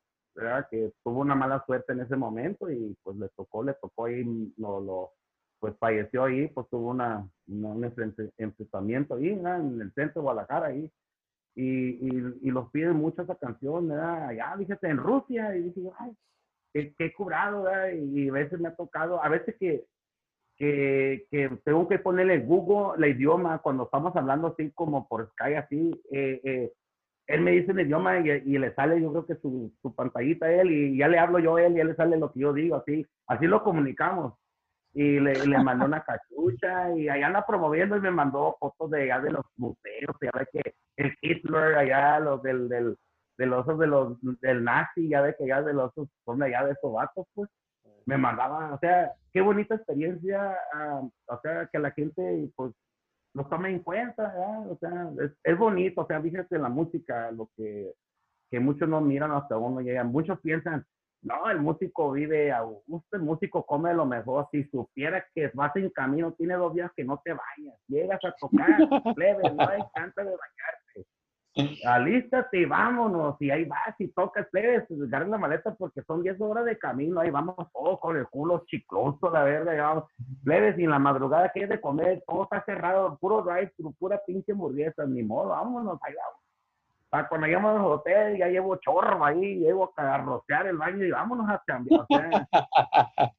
[0.71, 4.53] que tuvo una mala suerte en ese momento y pues le tocó, le tocó ahí
[4.57, 5.13] lo, lo,
[5.61, 7.85] pues falleció ahí, pues tuvo una, un
[8.39, 9.47] enfrentamiento ahí en
[9.81, 10.91] el centro de Guadalajara ahí.
[11.57, 14.27] Y, y, los piden mucho esa canción, ¿verdad?
[14.27, 16.13] Allá, fíjate, en Rusia, y dije, ay,
[16.75, 17.93] qué, qué curado, ¿verdad?
[17.93, 19.85] Y, a veces me ha tocado, a veces que,
[20.59, 25.55] que, que tengo que ponerle Google el idioma cuando estamos hablando así como por Sky,
[25.55, 26.73] así, eh, eh,
[27.29, 30.47] él me dice el idioma y, y, le sale yo creo que su, su pantallita
[30.47, 32.41] a él y ya le hablo yo a él y él le sale lo que
[32.41, 34.35] yo digo, así, así lo comunicamos
[34.95, 39.03] y le, le mandó una cachucha y allá anda promoviendo y me mandó fotos de
[39.03, 42.97] allá de los museos, ya ve que el Hitler allá, los del, del,
[43.39, 45.93] de los de los del nazi, ya ve que allá de los
[46.25, 47.51] son de allá de esos vatos, pues
[48.07, 52.73] me mandaban, o sea, qué bonita experiencia, ah, o sea, que la gente pues
[53.35, 54.33] lo tome en cuenta,
[54.69, 57.93] o sea, es, es, bonito, o sea, fíjate la música, lo que,
[58.51, 60.87] que muchos no miran hasta uno llegan, muchos piensan,
[61.25, 64.47] no, el músico vive a gusto, el músico come lo mejor.
[64.53, 67.81] Si supieras que vas en camino, tiene dos días que no te vayas.
[67.89, 68.69] Llegas a tocar,
[69.17, 70.84] plebe, no hay chance de bañarte.
[71.87, 73.37] Alístate y vámonos.
[73.41, 77.21] Y ahí vas y tocas, plebe, agarra la maleta porque son 10 horas de camino.
[77.21, 79.75] Ahí vamos todos con el culo chicloso, la verga.
[79.75, 80.05] Ya
[80.45, 84.53] plebe, sin la madrugada que hay de comer, todo está cerrado, puro drive pura pinche
[84.53, 86.45] hamburguesa, ni modo, vámonos, ahí vamos
[87.29, 91.49] cuando llegamos al hotel, ya llevo chorro ahí, llevo a rociar el baño y vámonos
[91.49, 92.07] a cambiar.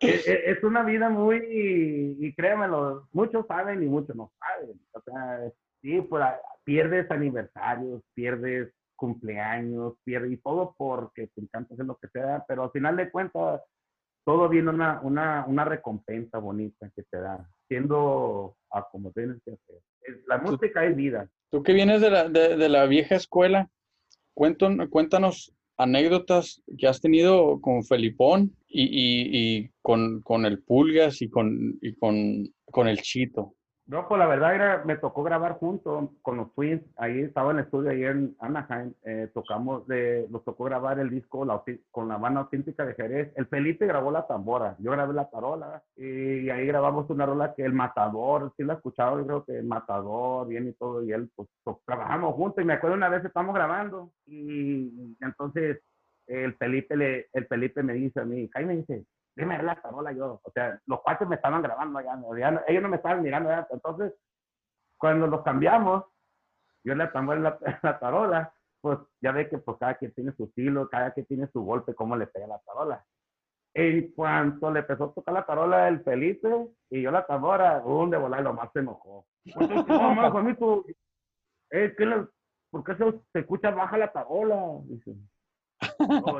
[0.00, 4.78] es, una vida muy, y, créanmelo, muchos saben y muchos no saben.
[4.92, 5.50] O sea,
[5.86, 6.24] sí, pues
[6.64, 12.64] pierdes aniversarios, pierdes cumpleaños, pierdes y todo porque te encanta hacer lo que sea, pero
[12.64, 13.62] al final de cuentas,
[14.24, 19.52] todo viene una, una, una recompensa bonita que te da, siendo a como tienes que
[19.52, 19.80] hacer.
[20.26, 21.28] La música es vida.
[21.50, 23.68] Tú que vienes de la, de, la vieja escuela,
[24.34, 31.78] cuéntanos anécdotas que has tenido con Felipón y, y, con, con, el Pulgas y con,
[31.80, 33.55] y con, con el Chito.
[33.88, 36.82] No, pues la verdad era, me tocó grabar junto con los Twins.
[36.96, 38.92] Ahí estaba en el estudio, ahí en Anaheim.
[39.04, 41.46] Eh, tocamos, de, nos tocó grabar el disco
[41.92, 43.32] con la banda auténtica de Jerez.
[43.36, 45.84] El Felipe grabó la tambora, yo grabé la tarola.
[45.96, 49.66] Y, ahí grabamos una rola que El Matador, sí la escuchado, yo creo que El
[49.66, 51.04] Matador, bien y todo.
[51.04, 51.48] Y él, pues,
[51.84, 52.64] trabajamos juntos.
[52.64, 54.10] Y me acuerdo una vez estamos grabando.
[54.26, 55.80] Y, entonces
[56.26, 59.04] el Felipe, le, el Felipe me dice a mí, Jaime dice,
[59.36, 60.40] dime la tarola yo.
[60.42, 63.66] O sea, los cuates me estaban grabando allá, ellos no me estaban mirando allá.
[63.70, 64.14] Entonces,
[64.98, 66.04] cuando los cambiamos,
[66.82, 70.44] yo le tambor la, la tarola, pues ya ve que pues cada quien tiene su
[70.44, 73.04] estilo, cada quien tiene su golpe, cómo le pega la tarola.
[73.74, 76.48] En cuanto le empezó a tocar la tarola el Felipe
[76.88, 79.26] y yo la tambora, un de volar, lo más se enojó.
[79.54, 80.84] Pues, no, más, bonito.
[81.70, 81.94] Eh,
[82.70, 84.80] ¿Por qué se, se, escucha baja la tarola?
[84.84, 85.14] Dice.
[85.98, 86.38] No,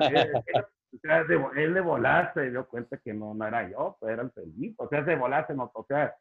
[0.92, 4.12] o sea, de, él de volar se dio cuenta que no, no era yo, pues
[4.12, 4.74] era el Felipe.
[4.78, 5.80] O sea, de volar se notó.
[5.80, 6.14] O sea,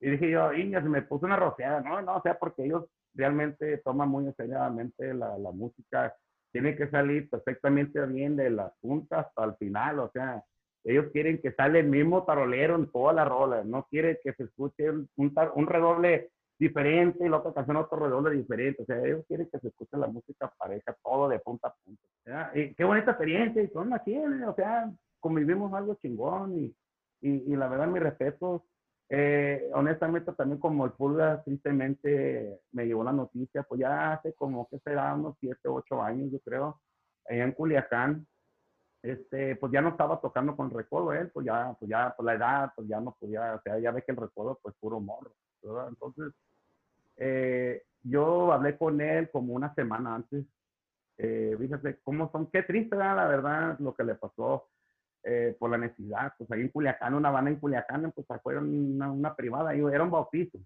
[0.00, 1.80] y dije yo, Inga, se me puso una rociada.
[1.80, 6.14] No, no, o sea, porque ellos realmente toman muy seriamente la, la música.
[6.52, 10.00] Tiene que salir perfectamente bien de la punta hasta el final.
[10.00, 10.42] O sea,
[10.84, 13.62] ellos quieren que sale el mismo tarolero en toda la rola.
[13.64, 16.31] No quiere que se escuche un, un redoble
[16.62, 18.82] diferente y la otra canción otro redoble diferente.
[18.82, 22.52] O sea, ellos quieren que se escuche la música pareja, todo de punta a punta.
[22.54, 26.74] Y qué bonita experiencia, y son aquí, o sea, convivimos algo chingón y,
[27.20, 28.64] y, la verdad, mi respeto.
[29.08, 34.68] Eh, honestamente, también como el Pulga tristemente me llevó la noticia, pues ya hace como
[34.68, 36.80] que será unos 7, 8 años, yo creo,
[37.28, 38.26] allá en Culiacán,
[39.02, 42.34] este, pues ya no estaba tocando con recodo él, pues ya, pues ya, por la
[42.34, 45.34] edad, pues ya no podía, o sea, ya ve que el recodo, pues puro morro,
[45.62, 45.88] ¿verdad?
[45.88, 46.32] Entonces,
[47.16, 50.44] eh, yo hablé con él como una semana antes.
[51.18, 54.68] Eh, fíjate cómo son, qué triste, la verdad, lo que le pasó
[55.22, 56.32] eh, por la necesidad.
[56.36, 60.10] Pues ahí en Culiacán, una banda en Culiacán, pues fue una, una privada, era un
[60.10, 60.58] bautizo.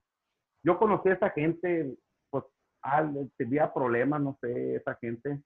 [0.62, 1.94] Yo conocí a esa gente,
[2.30, 2.44] pues
[3.36, 5.42] tenía problemas, no sé, esa gente,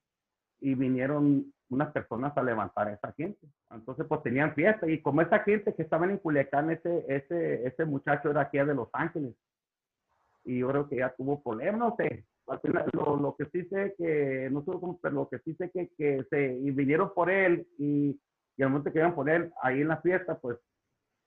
[0.61, 3.49] y vinieron unas personas a levantar a esa gente.
[3.71, 7.85] Entonces, pues tenían fiesta, y como esa gente que estaba en Culiacán, ese, ese, ese
[7.85, 9.35] muchacho era aquí de Los Ángeles
[10.45, 12.25] y yo creo que ya tuvo problemas, no sé.
[12.93, 15.91] lo, lo, que sí sé que, no sé cómo, pero lo que sí sé que,
[15.97, 18.21] que se y vinieron por él y,
[18.57, 20.59] y al momento que iban por él ahí en la fiesta, pues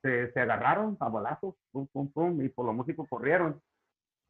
[0.01, 3.61] se, se agarraron a balazos, pum, pum, pum, y por los músicos corrieron.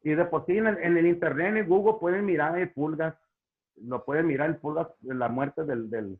[0.02, 3.16] Y de por sí en el, en el internet, en Google, pueden mirar el pulgas,
[3.76, 6.18] lo pueden mirar el pulgas, la muerte del, del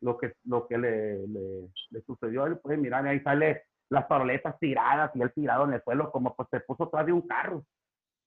[0.00, 4.06] lo que, lo que le, le, le sucedió, él pueden mirar, y ahí sale las
[4.06, 7.22] paroletas tiradas y él tirado en el suelo, como pues se puso atrás de un
[7.22, 7.64] carro.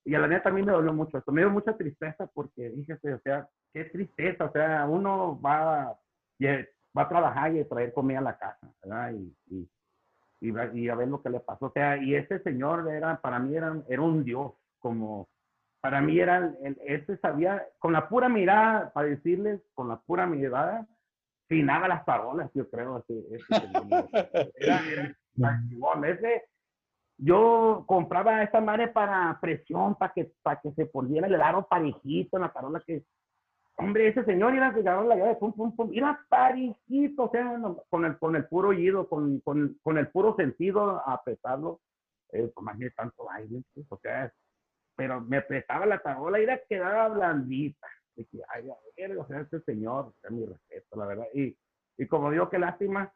[0.10, 2.94] Y a la neta también me dolió mucho esto, me dio mucha tristeza porque dije,
[2.94, 5.96] o sea, qué tristeza, o sea, uno va,
[6.98, 9.14] va a trabajar y a traer comida a la casa, ¿verdad?
[9.14, 9.70] Y,
[10.42, 11.68] y, y a ver lo que le pasó.
[11.68, 15.30] O sea, y ese señor era, para mí era, era un dios, como,
[15.80, 16.56] para mí era,
[16.88, 20.88] ese sabía, con la pura mirada, para decirles, con la pura mirada,
[21.48, 24.82] finaba las parolas, yo creo, ese, ese era,
[26.08, 26.49] ese,
[27.22, 32.38] yo compraba esta madre para presión, para que, para que se pudiera el aro parejito
[32.38, 33.04] en la parola que,
[33.76, 37.60] hombre, ese señor era que ganó la llave, pum, pum, pum, era parejito, o sea,
[37.90, 41.82] con el, con el puro oído, con, con, con el puro sentido a pesarlo,
[42.32, 44.32] eh, más de tanto aire, o sea,
[44.96, 47.88] pero me prestaba la tarola y era quedaba blandita.
[48.16, 51.26] Que, ay, a ver, o sea, este señor, o sea, mi respeto, la verdad.
[51.34, 51.58] Y,
[51.98, 53.10] y como digo, qué lástima,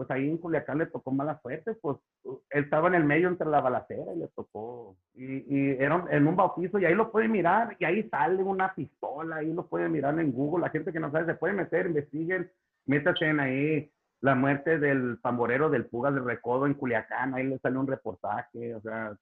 [0.00, 3.46] pues ahí en Culiacán le tocó mala suerte, pues él estaba en el medio entre
[3.46, 7.32] la balacera y le tocó, y, y era en un bautizo, y ahí lo pueden
[7.32, 11.00] mirar, y ahí sale una pistola, ahí lo pueden mirar en Google, la gente que
[11.00, 12.50] no sabe se puede meter, investiguen,
[12.86, 13.92] métanse en ahí
[14.22, 18.74] la muerte del tamborero del Pugas de Recodo en Culiacán, ahí le sale un reportaje,
[18.74, 19.14] o sea,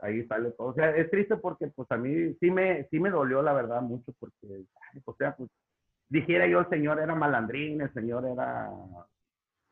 [0.00, 0.66] ahí sale todo.
[0.66, 3.82] O sea, es triste porque pues a mí sí me, sí me dolió la verdad
[3.82, 4.64] mucho porque,
[5.04, 5.48] o sea, pues
[6.08, 8.68] dijera yo el señor era malandrín, el señor era,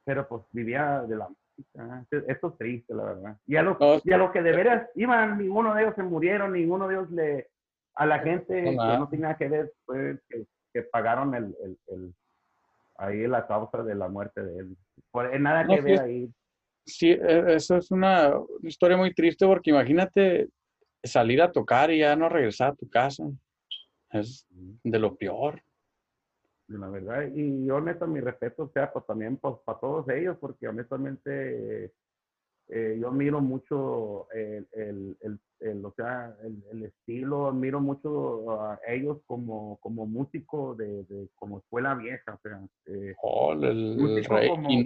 [0.05, 2.07] pero pues vivía de la música.
[2.27, 3.37] Esto es triste, la verdad.
[3.47, 6.53] Y a lo, y a lo que de veras iban, ninguno de ellos se murieron,
[6.53, 7.49] ninguno de ellos le,
[7.95, 12.15] a la gente que no tenía que ver, fue que, que pagaron el, el, el,
[12.97, 14.77] ahí la causa de la muerte de él.
[15.11, 16.33] Por, nada que ver ahí
[16.91, 18.33] sí, e, eso es una
[18.63, 20.49] historia muy triste porque imagínate
[21.03, 23.25] salir a tocar y ya no regresar a tu casa.
[24.13, 25.63] Es de lo peor.
[26.71, 30.37] La verdad, y yo neto mi respeto, o sea, pues también pues, para todos ellos,
[30.41, 31.93] porque honestamente
[32.69, 39.19] eh, yo miro mucho el, el, el, o sea, el, estilo, miro mucho a ellos
[39.27, 44.25] como, como músico de, de como escuela vieja, o sea, eh, oh, el,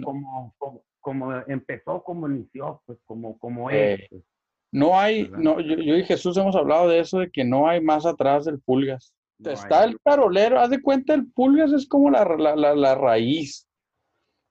[0.01, 3.99] como, como, como empezó, como inició, pues como, como es.
[3.99, 4.23] Eh, pues.
[4.71, 7.79] no hay, no, yo, yo, y Jesús hemos hablado de eso, de que no hay
[7.79, 9.13] más atrás del pulgas.
[9.43, 13.67] Está el carolero, haz de cuenta, el pulgas es como la, la, la, la raíz.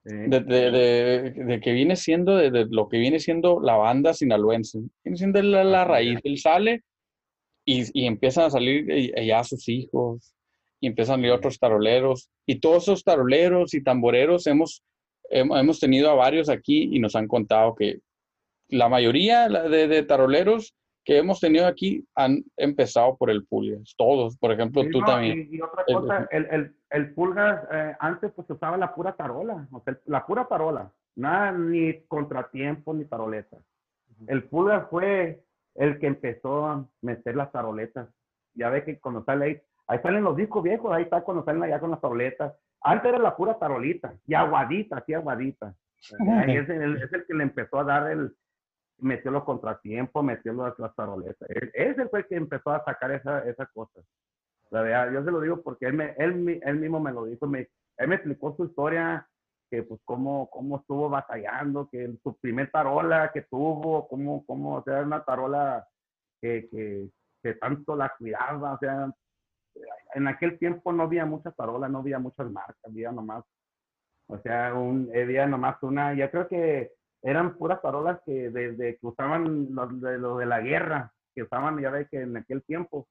[0.05, 0.70] De, de,
[1.30, 4.80] de, que viene siendo, de, lo que viene siendo la banda sinaloense.
[5.03, 6.20] Viene siendo la, la raíz.
[6.24, 6.82] Él sale
[7.64, 8.87] y, y, empiezan a salir
[9.24, 10.35] ya sus hijos,
[10.78, 12.28] y empiezan a salir otros taroleros.
[12.45, 14.82] Y todos esos taroleros y tamboreros hemos
[15.30, 18.01] hemos tenido a varios aquí y nos han contado que
[18.68, 20.74] la mayoría de, de taroleros
[21.05, 25.49] que hemos tenido aquí han empezado por el Pulgas, todos, por ejemplo, tú también.
[25.51, 29.81] Y, otra cosa, el, el, el Pulgas eh, antes pues usaba la pura tarola, o
[29.81, 33.59] sea, la pura tarola, nada ni contratiempo ni taroleta.
[34.27, 35.45] El Pulgas fue
[35.75, 38.09] el que empezó a meter las taroletas.
[38.55, 41.65] Ya ve que cuando sale ahí, ahí salen los discos viejos, ahí está cuando salen
[41.65, 42.55] allá con las taroletas.
[42.81, 45.75] Antes era la pura tarolita, y aguadita, así aguadita.
[46.21, 48.35] Ahí es, el, es el que le empezó a dar el,
[48.99, 51.49] metió los contratiempos, metió las, las taroletas.
[51.72, 54.01] Ese fue el que empezó a sacar esa, esa cosa.
[54.70, 57.47] La verdad, yo se lo digo porque él, me, él, él mismo me lo dijo,
[57.47, 59.28] me, él me explicó su historia,
[59.70, 64.82] que pues cómo, cómo estuvo batallando, que su primer tarola que tuvo, cómo, cómo, o
[64.82, 65.86] sea, una tarola
[66.40, 67.09] que, que,
[67.42, 69.12] que tanto la cuidaba, o sea,
[70.14, 73.45] en aquel tiempo no había muchas tarolas, no había muchas marcas, había nomás,
[74.28, 76.92] o sea, un, había nomás una, yo creo que
[77.25, 81.81] eran puras tarolas que desde que usaban los de, lo de la guerra, que usaban,
[81.81, 83.09] ya ve que en aquel tiempo,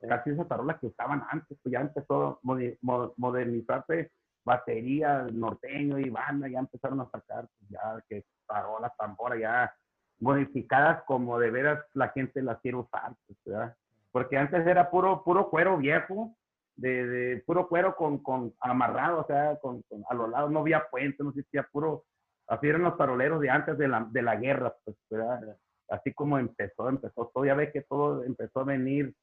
[0.00, 4.12] casi esas tarolas que usaban antes, pues ya empezó a modernizarse
[4.44, 9.74] batería, norteño y banda, ya empezaron a sacar, pues ya que tarolas, tamboras, ya
[10.20, 13.76] modificadas como de veras la gente las quiere usar, pues, ¿verdad?
[14.16, 16.34] porque antes era puro, puro cuero viejo,
[16.74, 20.88] de, de puro cuero con, con, amarrado, o sea, con, a los lados no había
[20.88, 22.04] puente, no existía puro,
[22.48, 24.96] así eran los taroleros de antes de la, de la guerra, pues,
[25.88, 29.14] así como empezó, empezó todo, ya ve que todo empezó a venir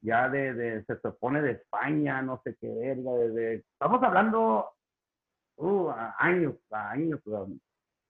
[0.00, 4.70] ya de, de se supone de España, no sé qué verga, de, estamos hablando
[5.56, 7.20] uh, años, años,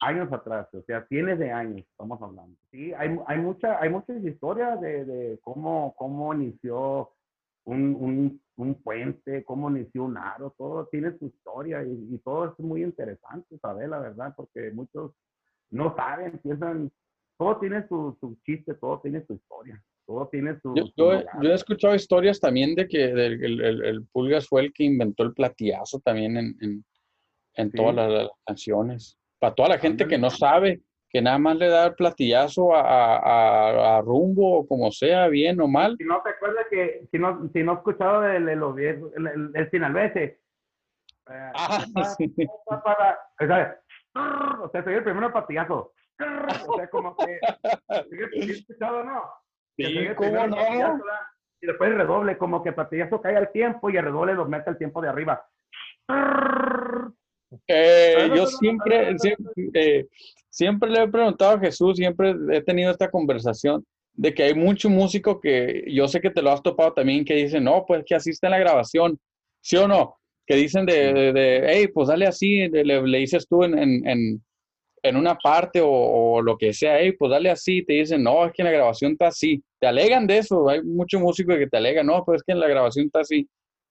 [0.01, 2.57] años atrás, o sea, tienes de años, estamos hablando.
[2.71, 7.13] Sí, hay, hay, mucha, hay muchas historias de, de cómo, cómo inició
[7.65, 12.47] un, un, un, puente, cómo inició un aro, todo tiene su historia y, y, todo
[12.47, 15.13] es muy interesante saber la verdad, porque muchos
[15.71, 16.91] no saben, piensan,
[17.37, 19.83] todo tiene su, su chiste, todo tiene su historia.
[20.07, 24.07] Todo tiene su, yo, yo, yo, he escuchado historias también de que el, el, el,
[24.13, 26.85] Pulgas fue el que inventó el platillazo también en, en,
[27.55, 27.77] en sí.
[27.77, 30.81] todas las, las canciones para toda la gente que no sabe,
[31.15, 35.61] que nada más le da el platillazo a, a, a, rumbo o como sea, bien
[35.61, 35.95] o mal.
[35.97, 39.13] Si no te acuerdas que, si no, si no has escuchado de, de los viejos,
[39.17, 40.17] el, el, el.
[40.17, 40.37] Eh,
[41.27, 41.85] ah,
[42.19, 42.35] sí.
[42.67, 43.81] para, o sea,
[44.61, 45.93] o sea, soy el primer platillazo.
[46.69, 47.39] O sea, como que,
[48.41, 49.23] ¿sí escuchado no?
[49.77, 51.01] Sí, ¿cómo primero no?
[51.61, 54.47] Y después el redoble, como que el platillazo cae al tiempo y el redoble lo
[54.47, 55.47] mete al tiempo de arriba.
[57.69, 60.09] Eh, yo siempre, siempre, eh,
[60.55, 64.89] siempre le he preguntado a Jesús, siempre he tenido esta conversación de que hay mucho
[64.89, 68.15] músico que yo sé que te lo has topado también, que dicen, no, pues que
[68.15, 69.19] así está en la grabación,
[69.61, 70.17] ¿sí o no?
[70.47, 74.07] Que dicen de, de, de, hey, pues dale así, le, le dices tú en, en,
[74.09, 74.45] en,
[75.03, 78.47] en una parte o, o lo que sea, hey, pues dale así, te dicen, no,
[78.47, 81.67] es que en la grabación está así, te alegan de eso, hay mucho músico que
[81.67, 83.49] te alega, no, pues es que en la grabación está así.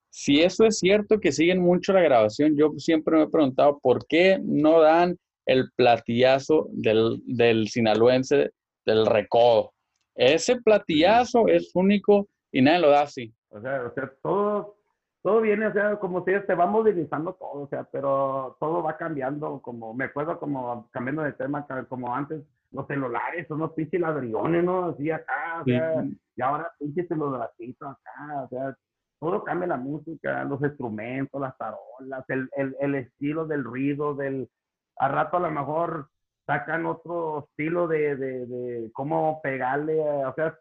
[0.10, 4.06] Si eso es cierto que siguen mucho la grabación, yo siempre me he preguntado por
[4.08, 8.52] qué no dan el platillazo del, del sinaloense
[8.86, 9.74] del recodo.
[10.16, 13.34] Ese platillazo es único y nadie lo da así.
[13.50, 14.78] O sea, o sea, todo,
[15.22, 18.98] todo viene, o sea, como si se va modernizando todo, o sea, pero todo va
[18.98, 22.42] cambiando, como, me acuerdo como, cambiando de tema, como antes,
[22.72, 24.86] los celulares, unos pinches ladrillones, ¿no?
[24.86, 26.04] Así acá, o sea,
[26.36, 28.78] y ahora pinches celulacitos acá, o sea,
[29.20, 34.50] todo cambia la música, los instrumentos, las tarolas, el, el, el estilo del ruido, del,
[34.98, 36.10] a rato a lo mejor
[36.46, 40.58] sacan otro estilo de, de, de cómo pegarle, eh, o sea,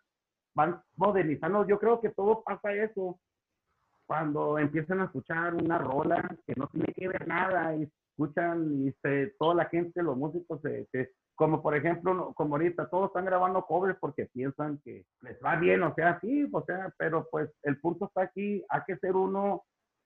[0.55, 1.67] van modernizando.
[1.67, 3.19] Yo creo que todo pasa eso
[4.07, 8.93] cuando empiezan a escuchar una rola que no tiene que ver nada y escuchan y
[9.03, 13.25] se, toda la gente, los músicos, se, se- como por ejemplo, como ahorita, todos están
[13.25, 17.51] grabando covers porque piensan que les va bien, o sea, sí, o sea, pero pues
[17.63, 19.65] el punto está aquí, hay que ser uno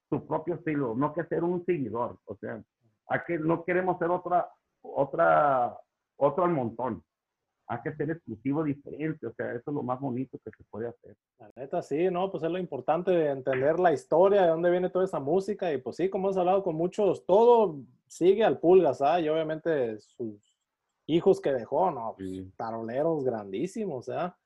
[0.09, 2.62] su propio estilo, no que ser un seguidor, o sea,
[3.27, 4.49] que, no queremos ser otra,
[4.83, 5.79] otra,
[6.17, 7.03] otro al montón,
[7.69, 10.89] hay que ser exclusivo, diferente, o sea, eso es lo más bonito que se puede
[10.89, 11.17] hacer.
[11.39, 12.31] La neta, sí, ¿no?
[12.31, 15.73] Pues es lo importante de entender la historia, de dónde viene toda esa música.
[15.73, 19.21] Y pues sí, como hemos hablado con muchos, todo sigue al Pulgas, ¿ah?
[19.21, 20.57] Y obviamente sus
[21.07, 22.15] hijos que dejó, ¿no?
[22.17, 24.37] Pues, taroleros grandísimos, ¿ah?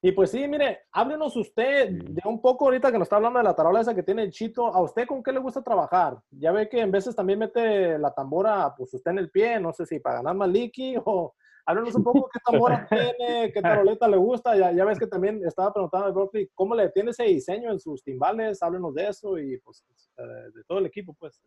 [0.00, 3.44] Y pues sí, mire, háblenos usted de un poco ahorita que nos está hablando de
[3.44, 4.66] la tarola esa que tiene el chito.
[4.66, 6.18] ¿A usted con qué le gusta trabajar?
[6.30, 9.72] Ya ve que en veces también mete la tambora, pues usted en el pie, no
[9.72, 11.34] sé si para ganar más liqui o
[11.66, 14.56] háblenos un poco qué tambora tiene, qué taroleta le gusta.
[14.56, 17.80] Ya, ya ves que también estaba preguntando a Broccoli cómo le tiene ese diseño en
[17.80, 18.62] sus timbales.
[18.62, 19.84] Háblenos de eso y pues
[20.16, 20.22] eh,
[20.54, 21.42] de todo el equipo, pues.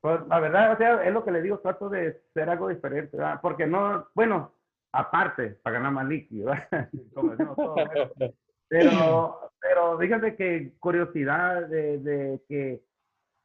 [0.00, 3.16] Pues la verdad, o sea, es lo que le digo, trato de ser algo diferente,
[3.16, 3.40] ¿verdad?
[3.42, 4.52] Porque no, bueno,
[4.98, 6.52] aparte, para ganar más líquido.
[8.68, 12.82] Pero, pero fíjate que curiosidad de, de que,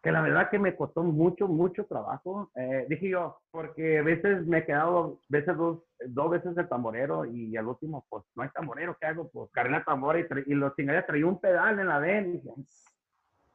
[0.01, 2.49] que la verdad que me costó mucho, mucho trabajo.
[2.55, 7.25] Eh, dije yo, porque a veces me he quedado, veces dos, dos veces el tamborero
[7.25, 9.29] y al último, pues no hay tamborero, ¿qué hago?
[9.29, 12.31] Pues cargué la tambora y, y los chingaderas traía un pedal en la ven y
[12.33, 12.51] dije,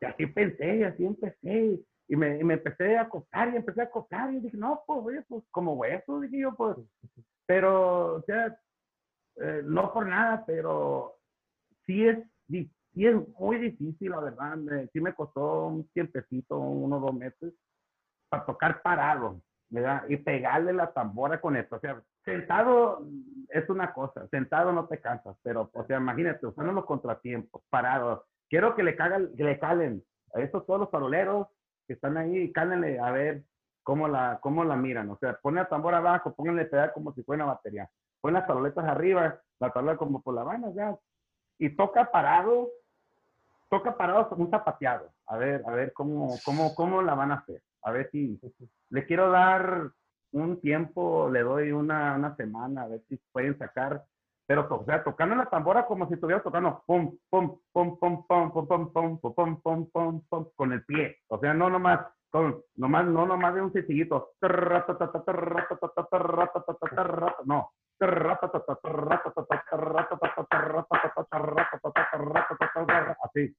[0.01, 1.81] y así pensé, y así empecé.
[2.09, 5.01] Y me, y me empecé a acostar y empecé a acostar y dije, no, pues,
[5.03, 6.77] oye, pues como hueso, dije yo, pues.
[7.47, 8.59] Pero, o sea,
[9.37, 11.17] eh, no por nada, pero
[11.85, 12.19] sí es,
[12.49, 14.57] sí es muy difícil, la verdad.
[14.93, 17.53] sí me costó un tiempecito, unos dos meses,
[18.29, 20.05] para tocar parado, ¿verdad?
[20.09, 21.77] Y pegarle la tambora con esto.
[21.77, 23.07] O sea, sentado
[23.51, 28.25] es una cosa, sentado no te cansas, pero, o sea, imagínate, usando los contratiempos, parado.
[28.49, 30.03] Quiero que le, cagan, que le calen
[30.35, 31.49] a estos todos los faroleros
[31.87, 33.45] que están ahí, cálenle a ver
[33.87, 35.09] cómo la, cómo la miran.
[35.11, 37.89] O sea, pone la tambora abajo, pónganle pedal como si fuera una batería.
[38.21, 40.97] Pon las taroletas arriba, la tarola como por la vaina, ya.
[41.61, 42.69] Y toca parado,
[43.71, 45.13] toca parado un zapateado.
[45.27, 47.63] A ver, a ver cómo, cómo, cómo la van a hacer.
[47.83, 48.41] A ver si
[48.91, 49.93] le quiero dar
[50.33, 54.03] un tiempo, le doy una, una semana, a ver si pueden sacar.
[54.49, 58.53] Pero, o sea, tocando la tambora como si estuviera tocando pum, pum, pum, pum, pum,
[58.53, 61.19] pum, pum, pum, pum, pum, pum, pum, pum, con el pie.
[61.29, 62.01] O sea, no nomás,
[62.31, 64.33] con, nomás, no nomás de un sencillito.
[67.45, 67.71] No.
[73.23, 73.57] Así,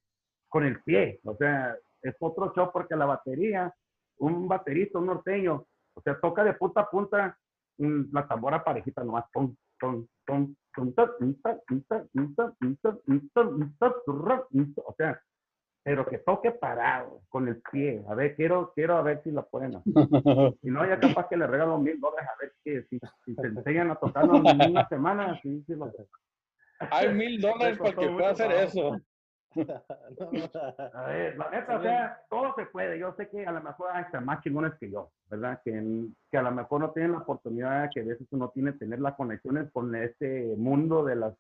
[0.48, 1.20] con el pie.
[1.24, 3.74] O sea, es otro show porque la batería,
[4.20, 7.38] un baterista, un norteño, o sea, toca de punta a punta
[7.78, 9.26] mm, la tambora parejita nomás.
[9.34, 9.46] Mm,
[9.82, 11.34] mm, mm, mm, mm,
[13.06, 13.28] mm,
[14.52, 14.74] mm.
[14.86, 15.20] O sea,
[15.88, 18.04] pero que toque parado, con el pie.
[18.10, 19.94] A ver, quiero, quiero a ver si la pueden hacer.
[20.62, 23.48] Y no, ya capaz que le regalo mil dólares a ver que si, si se
[23.48, 25.90] enseñan a tocarlo en una semana, sí, sí lo
[26.92, 28.98] Hay mil dólares para que pueda hacer eso.
[30.94, 33.00] A ver, la neta, o sea, todo se puede.
[33.00, 35.62] Yo sé que a lo mejor hay hasta más chingones que yo, ¿verdad?
[35.64, 39.00] Que, que a lo mejor no tienen la oportunidad, que a veces uno tiene tener
[39.00, 41.34] las conexiones con este mundo de las,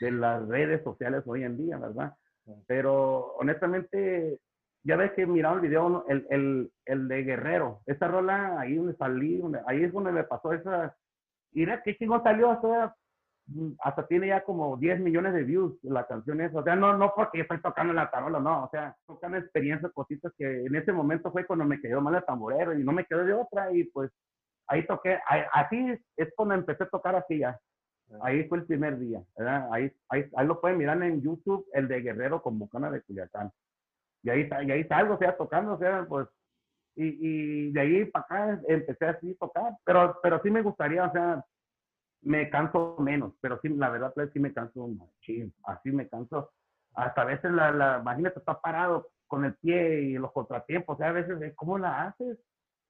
[0.00, 2.14] de las redes sociales hoy en día, ¿verdad?
[2.66, 4.40] Pero honestamente,
[4.84, 8.94] ya ves que miraron el video, el, el, el de Guerrero, esa rola, ahí donde
[8.96, 10.94] salí, donde, ahí es donde me pasó esa,
[11.52, 12.94] mira qué chingón salió, sea,
[13.46, 16.58] mm, hasta tiene ya como 10 millones de views la canción esa.
[16.58, 18.64] O sea, no, no porque estoy tocando la tarola, no.
[18.64, 22.24] O sea, tocando experiencias, cositas que en ese momento fue cuando me quedó mal el
[22.24, 23.72] tamborero y no me quedó de otra.
[23.72, 24.10] Y pues
[24.68, 25.18] ahí toqué,
[25.52, 27.58] así es cuando empecé a tocar así ya.
[28.22, 29.22] Ahí fue el primer día.
[29.70, 33.50] Ahí, ahí, ahí lo pueden mirar en YouTube, el de Guerrero con Bucana de Culiacán.
[34.22, 36.28] Y ahí, y ahí salgo, o sea, tocando, o sea, pues,
[36.96, 41.04] y, y de ahí para acá empecé así a tocar, pero, pero sí me gustaría,
[41.04, 41.44] o sea,
[42.22, 44.88] me canso menos, pero sí, la verdad es que sí me canso
[45.20, 46.50] sí, así me canso.
[46.94, 50.98] Hasta a veces, la, la, imagínate, está parado con el pie y los contratiempos, o
[50.98, 52.38] sea, a veces, ¿cómo la haces?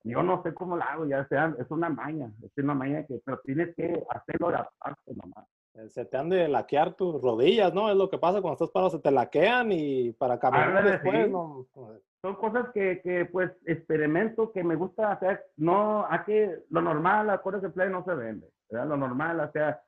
[0.06, 3.20] Yo no sé cómo la hago, ya sea, es una maña, es una maña que,
[3.24, 5.44] pero tienes que hacerlo de aparte nomás.
[5.74, 7.90] Eh, se te han de laquear tus rodillas, ¿no?
[7.90, 11.66] Es lo que pasa cuando estás parado, se te laquean y para caminar después, ¿no?
[12.22, 15.44] Son cosas que, que, pues, experimento, que me gusta hacer.
[15.56, 16.34] No, aquí
[16.70, 18.86] lo normal, acuérdense, play no se vende, ¿verdad?
[18.86, 19.80] Lo normal, o sea,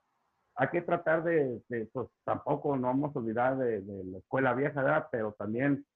[0.56, 4.52] hay que tratar de, de pues, tampoco no vamos a olvidar de, de la escuela
[4.52, 5.06] vieja, ¿verdad?
[5.12, 5.86] Pero también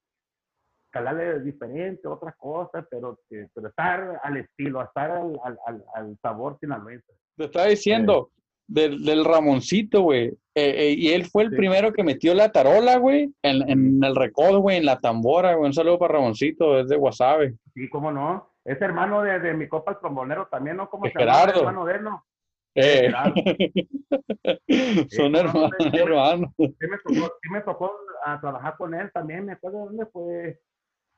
[0.93, 7.12] calarle diferente, otras cosas, pero, pero estar al estilo, estar al, al, al sabor sinaloense.
[7.36, 8.30] Te estaba diciendo
[8.68, 12.99] del, del, Ramoncito, güey, eh, eh, y él fue el primero que metió la tarola,
[12.99, 15.66] güey, en, en el recodo, güey, en la tambora, güey.
[15.66, 17.55] Un saludo para Ramoncito, es de Guasave.
[17.74, 18.53] Sí, cómo no.
[18.64, 20.88] Es hermano de, de mi copa el trombonero también, ¿no?
[20.88, 21.55] ¿Cómo se Gerardo.
[21.55, 21.70] llama?
[21.70, 22.24] hermano de él, ¿no?
[22.74, 23.12] Eh.
[25.11, 25.72] Son hermanos.
[25.93, 26.55] hermano.
[26.57, 27.93] Sí, me tocó, sí me tocó
[28.24, 30.59] a trabajar con él también, me acuerdo dónde fue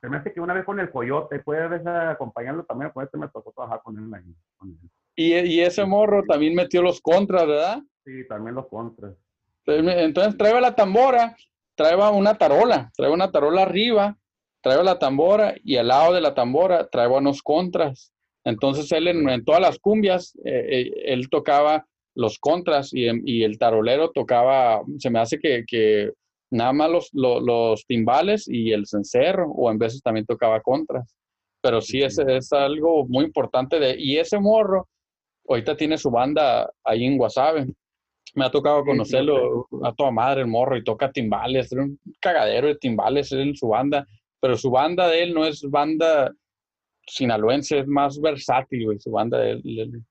[0.05, 3.17] se me hace que una vez con el Coyote, puede veces acompañarlo también, con este
[3.17, 4.35] me tocó trabajar con él ahí.
[5.15, 7.81] Y, y, ese morro también metió los contras, ¿verdad?
[8.03, 9.15] Sí, también los contras.
[9.65, 11.35] Entonces traeba la tambora,
[11.73, 14.15] traeba una tarola, traeba una tarola arriba,
[14.61, 18.13] traeba la tambora y al lado de la tambora traeba unos contras.
[18.43, 23.57] Entonces él en, todas las cumbias, eh, eh, él tocaba los contras y, y, el
[23.57, 26.11] tarolero tocaba, se me hace que, que
[26.55, 31.15] nada más los, los, timbales y el cencerro, o en veces también tocaba contras.
[31.61, 33.79] Pero sí, ese es algo muy importante.
[33.79, 34.87] De, y ese morro,
[35.47, 37.67] ahorita tiene su banda ahí en Guasave.
[38.35, 42.67] Me ha tocado conocerlo a toda madre el morro y toca timbales, es un cagadero
[42.67, 44.05] de timbales en su banda,
[44.41, 46.31] pero su banda de él no es banda
[47.07, 50.03] sinaloense, es más versátil, güey, su banda de él.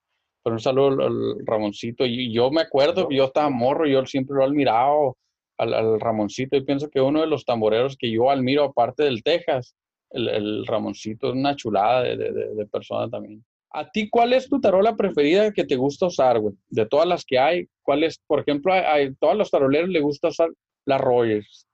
[0.43, 2.05] Pero un saludo al Ramoncito.
[2.05, 5.17] Y yo me acuerdo yo estaba morro, yo siempre lo he admirado
[5.59, 6.57] al, Ramoncito.
[6.57, 9.75] Y pienso que uno de los tamboreros que yo admiro, aparte del Texas,
[10.11, 13.45] el, Ramoncito es una chulada de, de, persona también.
[13.71, 16.55] ¿A ti cuál es tu tarola preferida que te gusta usar, güey?
[16.69, 18.21] De todas las que hay, ¿cuál es?
[18.27, 20.49] Por ejemplo, a, todos los taroleros les gusta usar
[20.87, 21.67] las Rogers.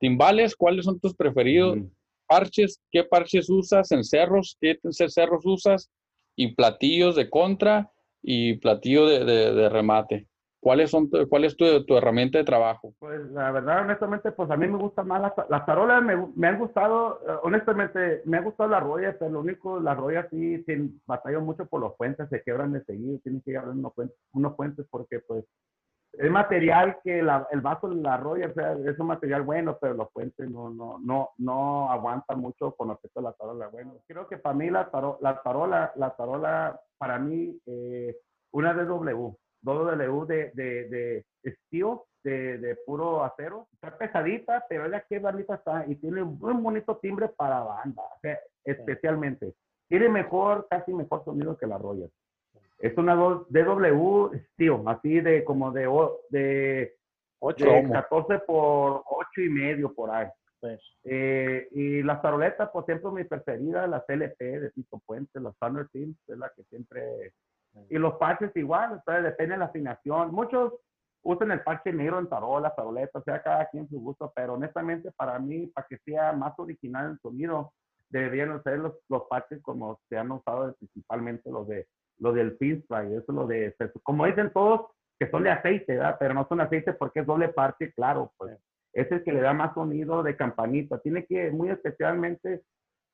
[0.00, 1.78] Timbales, ¿cuáles son tus preferidos?
[2.26, 3.90] Parches, ¿qué parches usas?
[3.92, 4.56] ¿Encerros?
[4.60, 5.90] ¿Qué cerros usas?
[6.36, 7.90] Y platillos de contra
[8.22, 10.26] y platillo de remate.
[10.60, 12.92] ¿Cuáles son, ¿Cuál es tu, tu, herramienta de trabajo?
[12.98, 16.48] Pues la verdad, honestamente, pues a mí me gustan más las, las tarolas, me, me,
[16.48, 20.62] han gustado, eh, honestamente, me ha gustado la roya, pero lo único, la roya sí,
[20.64, 24.16] sí batallo mucho por los puentes, se quebran de seguido, tienen que llevar unos puentes,
[24.32, 25.44] unos puentes porque pues
[26.12, 29.78] es material que la, el vaso de la roya, o sea, es un material bueno,
[29.80, 33.68] pero los puentes no, no, no, no aguantan mucho con respecto a la tarola.
[33.68, 38.16] Bueno, creo que para mí la, taro, la tarola, la tarola, para mí, eh,
[38.50, 43.68] una DW, W de, de, de estilo, de, de, puro acero.
[43.72, 48.02] Está pesadita, pero ella qué bonita está y tiene un muy bonito timbre para banda,
[48.64, 49.54] especialmente.
[49.88, 52.10] Tiene mejor, casi mejor sonido que la Royal.
[52.78, 55.88] Es una DW estilo, así de como de,
[56.30, 56.96] de,
[57.40, 60.28] 8, de 14 por 8 y medio por ahí.
[61.04, 65.88] Eh, y las taroletas, por ejemplo, mi preferida, las LP de Tito Puente, las Thunder
[65.88, 67.32] Teams, es la que siempre
[67.88, 70.32] y los parches igual, entonces depende de la afinación.
[70.32, 70.74] Muchos
[71.22, 75.10] usan el parche negro en tarolas, taroletas, o sea, cada quien su gusto, pero honestamente
[75.12, 77.72] para mí, para que sea más original el sonido,
[78.08, 81.86] deberían ser los, los parches como se han usado principalmente los de
[82.18, 86.16] los del pinstripe, eso lo de, como dicen todos, que son de aceite, ¿verdad?
[86.18, 88.58] Pero no son aceite porque es doble parche, claro, pues.
[88.92, 90.98] Ese es el que le da más sonido de campanita.
[90.98, 92.62] Tiene que, muy especialmente,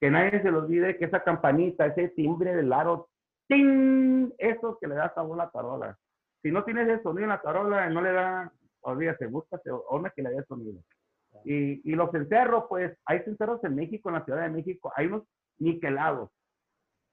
[0.00, 3.08] que nadie se le olvide que esa campanita, ese timbre del aro,
[3.48, 4.32] ¡ting!
[4.38, 5.98] Eso que le da sabor a la tarola.
[6.42, 10.22] Si no tienes el sonido en la tarola, no le da, olvídate, búscate una que
[10.22, 10.80] le dé sonido.
[11.44, 15.06] Y, y, los cencerros, pues, hay cencerros en México, en la Ciudad de México, hay
[15.06, 15.24] unos
[15.58, 16.30] niquelados,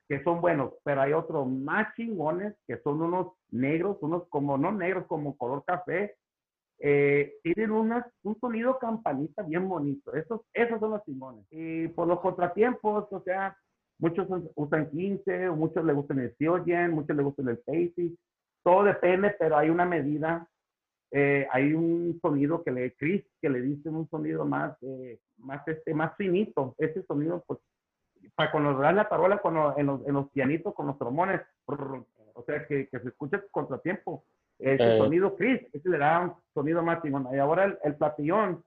[0.07, 4.71] que son buenos, pero hay otros más chingones, que son unos negros, unos como, no
[4.71, 6.15] negros, como color café,
[6.83, 10.13] eh, tienen unas, un sonido campanita bien bonito.
[10.15, 11.45] Esos, esos son los chingones.
[11.51, 13.55] Y por los contratiempos, o sea,
[14.01, 18.17] Muchos usan 15, muchos le gustan el Sioyen, muchos le gustan el Pacey.
[18.63, 20.47] todo depende, pero hay una medida,
[21.11, 25.67] eh, hay un sonido que le, Chris, que le dice un sonido más, eh, más,
[25.67, 26.73] este, más finito.
[26.79, 27.59] Ese sonido, pues,
[28.33, 32.43] para cuando dan la tarola, cuando, en, los, en los pianitos con los trombones, o
[32.47, 34.25] sea, que, que se escucha contratiempo.
[34.57, 34.97] Ese Eh.
[34.97, 37.03] sonido Chris, ese le da un sonido más.
[37.05, 38.63] Y ahora el, el platillón,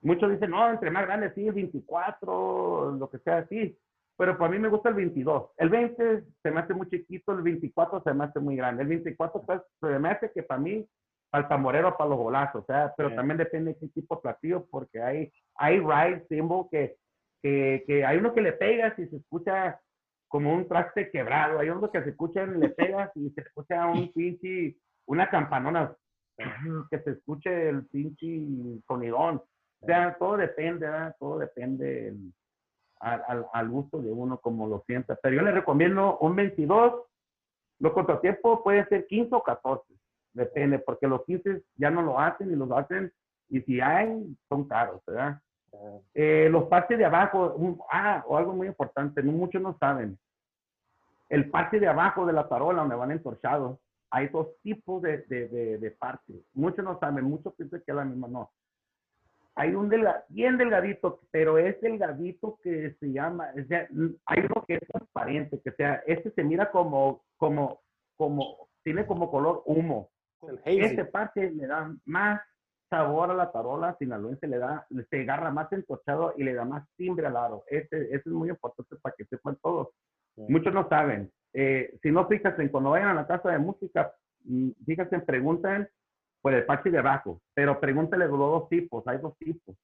[0.00, 3.78] muchos dicen, no, entre más grande, sí, el 24, lo que sea así.
[4.16, 5.50] Pero para mí me gusta el 22.
[5.56, 8.82] El 20 se me hace muy chiquito, el 24 se me hace muy grande.
[8.82, 10.86] El 24 pues, se me hace que para mí,
[11.30, 13.16] para el tamborero, para los golazos, o sea, pero Sí.
[13.16, 16.96] también depende de qué tipo de platillo, porque hay, hay ride cymbal que,
[17.42, 19.80] que, que hay uno que le pegas y se escucha
[20.28, 24.12] como un traste quebrado, hay otro que se escucha, le pegas y se escucha un
[24.14, 25.92] pinche, una campanona,
[26.90, 29.42] que se escuche el pinche sonidón.
[29.80, 31.14] O sea, todo depende, ¿verdad?
[31.18, 32.32] todo depende el-
[33.04, 35.16] al, al- gusto de uno como lo sienta.
[35.22, 37.02] Pero yo le recomiendo un 22.
[37.80, 39.84] Los contratiempos pueden ser 15 o 14.
[40.32, 43.12] Depende, porque los 15 ya no lo hacen y los hacen.
[43.48, 45.38] Y si hay, son caros, ¿verdad?
[46.14, 50.18] Eh, los parches de abajo, un- ah, o algo muy importante, no muchos no saben.
[51.28, 53.78] El parche de abajo de la tarola donde van entorchados,
[54.10, 56.36] hay dos tipos de, de, de, de parches.
[56.54, 58.50] Muchos no saben, muchos piensan que es la misma, no.
[59.56, 63.86] Hay un delga, bien delgadito, pero es delgadito que se llama, o sea,
[64.26, 67.80] hay uno que es transparente, que sea, este se mira como, como,
[68.16, 70.10] como, tiene como color humo.
[70.64, 72.40] Este parche le da más
[72.90, 76.86] sabor a la tarola sinaloense, le da, se agarra más entorchado y le da más
[76.96, 77.64] timbre al aro.
[77.68, 79.88] Este, este es muy importante para que sepan todos.
[80.36, 81.30] Muchos no saben.
[81.52, 84.12] Eh, si no fíjense, cuando vayan a la casa de música,
[84.44, 85.88] mm, fíjense, pregunten
[86.44, 89.74] por el parche de abajo, pero pregúntenle los dos tipos, hay dos tipos.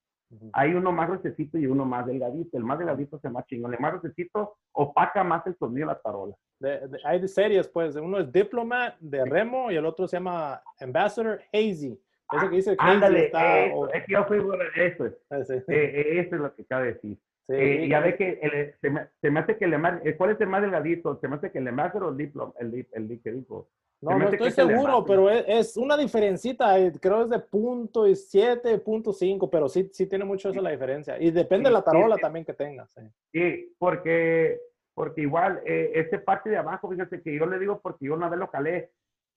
[0.52, 2.56] Hay uno más gruesecito y uno más delgadito.
[2.58, 3.72] El más delgadito se más chingón.
[3.72, 6.34] El más gruesecito opaca más el sonido de la tarola.
[6.60, 7.96] De- de- hay de series, pues.
[7.96, 11.98] Uno es Diplomat de Remo y el otro se llama Ambassador Hazy.
[12.32, 15.06] Ese que dice Hazy Ándale, está- eso, o- es que yo fui por eso.
[15.06, 15.14] es.
[15.30, 17.18] eh, sí, Eh, eh, eso es lo que cabe decir.
[17.56, 17.62] Sí.
[17.84, 20.30] Eh, ya ve que el- se, me, se me hace que de más, eh, ¿cuál
[20.30, 21.16] es el más delgadito?
[21.20, 23.68] Se me hace que más o el diplo, el, el que dijo.
[24.02, 28.06] No, se no estoy seguro, pero es, es una diferencita, eh, creo es de punto
[28.06, 31.20] y siete, punto cinco, pero sí, sí tiene mucho eso la diferencia.
[31.20, 32.22] Y depende de la Sí, tarola sí.
[32.22, 32.90] también que tengas.
[32.92, 33.02] sí.
[33.32, 34.58] Sí, porque,
[34.94, 38.30] porque igual, eh, ese parte de abajo, fíjate que yo le digo porque yo una
[38.30, 38.90] vez lo calé,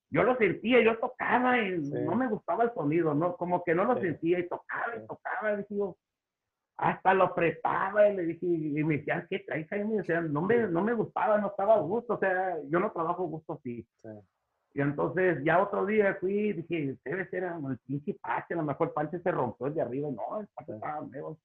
[0.10, 1.94] yo lo sentía, yo tocaba y Sí.
[2.00, 3.36] no me gustaba el sonido, ¿no?
[3.36, 4.02] Como que no lo Sí.
[4.04, 5.08] sentía y tocaba y Sí.
[5.08, 5.98] tocaba, y dije yo,
[6.84, 9.86] hasta lo apretaba y le dije, y me decían, ¿qué traes ahí?
[9.86, 12.92] Me decían, no me, no me gustaba, no estaba a gusto, o sea, yo no
[12.92, 13.88] trabajo a gusto así.
[14.02, 14.10] Sí.
[14.76, 18.64] Y entonces ya otro día fui y dije, debe ser el pinche parche, a lo
[18.64, 21.38] mejor el parche se rompió el de arriba, y no, el parche estaba nuevo.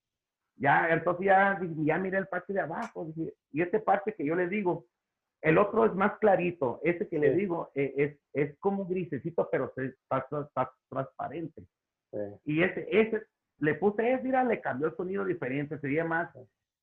[0.57, 4.35] Ya, entonces ya, ya miré el parche de abajo, dije, y este parche que yo
[4.35, 4.87] le digo,
[5.41, 7.41] el otro es más clarito, ese que le Sí.
[7.41, 11.63] digo eh, es, es como grisecito, pero se- está, está- está transparente.
[12.11, 12.19] Sí.
[12.45, 13.23] Y ese, ese,
[13.61, 16.31] le puse ese, mira, le cambió el sonido diferente, sería más,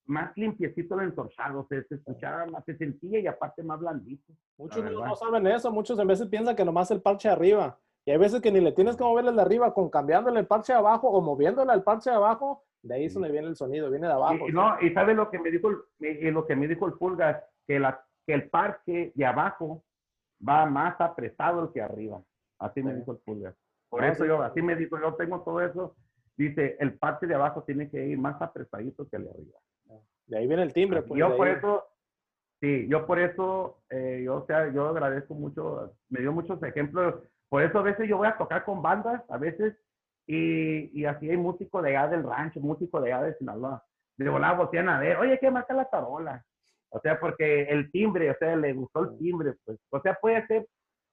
[0.06, 4.34] más limpiecito el entorchado, se, se escuchaba más, se sentía y aparte más blandito.
[4.58, 7.78] Muchos no, saben eso, muchos en veces piensan que nomás el parche arriba.
[8.08, 10.74] Y hay veces que ni le tienes que moverle de arriba, con cambiándole el parche
[10.74, 13.90] de abajo o moviéndole el parche de abajo, de ahí es donde viene el sonido,
[13.90, 14.48] viene de abajo.
[14.48, 16.94] Y, no, y sabe lo que me dijo el, me- lo que me dijo el
[16.94, 19.84] Pulgas, que, la, que el parche de abajo
[20.48, 22.22] va más apretado que arriba.
[22.60, 23.00] Así me Sí.
[23.00, 23.56] dijo el Pulgas.
[23.90, 24.28] Por No, eso sí.
[24.28, 25.96] yo, así me dijo, yo tengo todo eso.
[26.38, 29.60] Dice, el parche de abajo tiene que ir más apretadito que el de arriba.
[30.28, 31.02] De ahí viene el timbre.
[31.02, 31.56] Pues, yo de por ahí.
[31.56, 31.86] eso,
[32.60, 37.16] sí, yo por eso, eh, yo, o sea, yo agradezco mucho, me dio muchos ejemplos.
[37.48, 39.76] Por eso a veces yo voy a tocar con bandas, a veces,
[40.28, 43.84] y, y así hay músicos de allá del rancho, músicos de allá de Sinaloa.
[44.18, 46.44] De volada voltean a ver, oye, ¿qué marca la tarola?
[46.90, 49.78] O sea, porque el timbre, o sea, le gustó el timbre, pues.
[49.90, 50.66] O sea, puede ser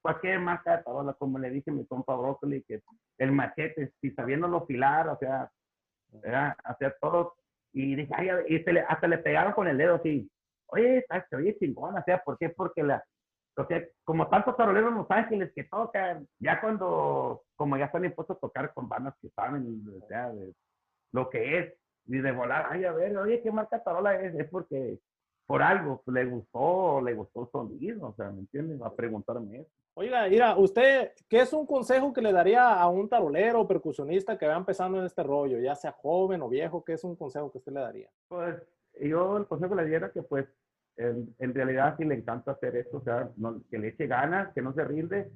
[0.03, 2.83] cualquier marca de tarola, como le dije a mi compa Brócoli, que
[3.19, 5.51] el machete, si sabiéndolo filar, o sea,
[6.65, 7.35] hacer todo.
[7.73, 10.31] Y dije, ay, y le, hasta le pegaron con el dedo así.
[10.67, 12.51] Oye, se oye chingón, o sea, ¿por qué?
[12.51, 13.03] Porque la,
[13.57, 18.05] o sea, como tantos taroleros en Los Ángeles que tocan, ya cuando, como ya están
[18.05, 20.53] impuestos a tocar con bandas que saben, o sea, de
[21.13, 21.75] lo que es,
[22.07, 24.35] y de volar, ay, a ver, oye, ¿qué marca tarola es?
[24.35, 24.99] Es porque
[25.47, 28.81] por algo pues, le gustó, le gustó el sonido, o sea, ¿me entiendes?
[28.81, 29.71] Va a preguntarme eso.
[29.95, 34.39] Oiga, mira, usted, ¿qué es un consejo que le daría a un tarolero o percusionista
[34.39, 36.83] que va empezando en este rollo, ya sea joven o viejo?
[36.83, 38.09] ¿Qué es un consejo que usted le daría?
[38.29, 38.57] Pues
[39.01, 40.47] yo el consejo que le diera que pues
[40.97, 44.53] en, en realidad si le encanta hacer esto, o sea, no- que le eche ganas,
[44.55, 45.31] que no se rinde,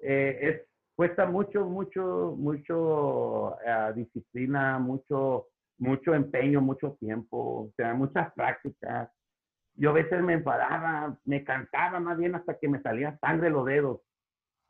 [0.00, 0.62] eh, es,
[0.96, 5.48] cuesta mucho, mucho, mucho eh, disciplina, mucho,
[5.78, 7.36] mucho empeño, mucho tiempo,
[7.66, 9.10] o sea, muchas prácticas.
[9.76, 13.66] Yo a veces me enfadaba, me cansaba más bien hasta que me salía sangre los
[13.66, 14.00] dedos.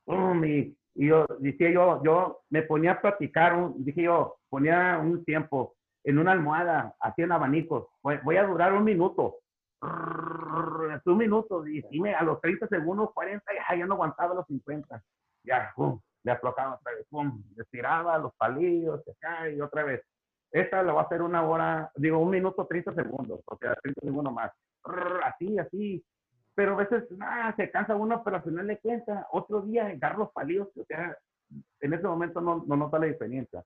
[0.07, 5.25] y, y yo, decía yo, yo me ponía a practicar, un, dije yo, ponía un
[5.25, 5.75] tiempo
[6.05, 9.37] en una almohada, hacía un abanico, voy, voy a durar un minuto,
[9.81, 14.47] un minuto, y, y me, a los 30 segundos, 40, ya, ya no aguantaba los
[14.47, 15.03] 50,
[15.45, 20.03] ya, pum, le aflojaba otra vez, pum, le tiraba los palillos, cae y otra vez.
[20.51, 24.01] Esta la va a hacer una hora, digo, un minuto, 30 segundos, o sea, 30
[24.03, 24.53] segundos más.
[25.25, 26.05] Así, así.
[26.55, 29.27] Pero a veces, nada, se cansa uno, pero al final le cuenta.
[29.33, 31.17] Otro día, agarra los palillos, o sea,
[31.81, 33.65] en ese momento no, no nota la diferencia.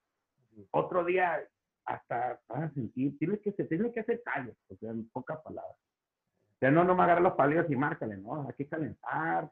[0.70, 1.39] Otro día,
[1.85, 5.77] hasta para sentir, tiene que, se tiene que hacer callos, o sea, en pocas palabras.
[5.77, 8.47] O sea, no, no me agarra los palillos y márcale, ¿no?
[8.47, 9.51] Hay que calentar,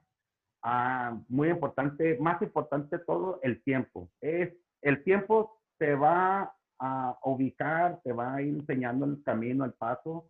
[0.69, 4.11] Ah, muy importante, más importante todo, el tiempo.
[4.21, 4.53] Es,
[4.83, 10.29] el tiempo te va a ubicar, te va a ir enseñando el camino, el paso,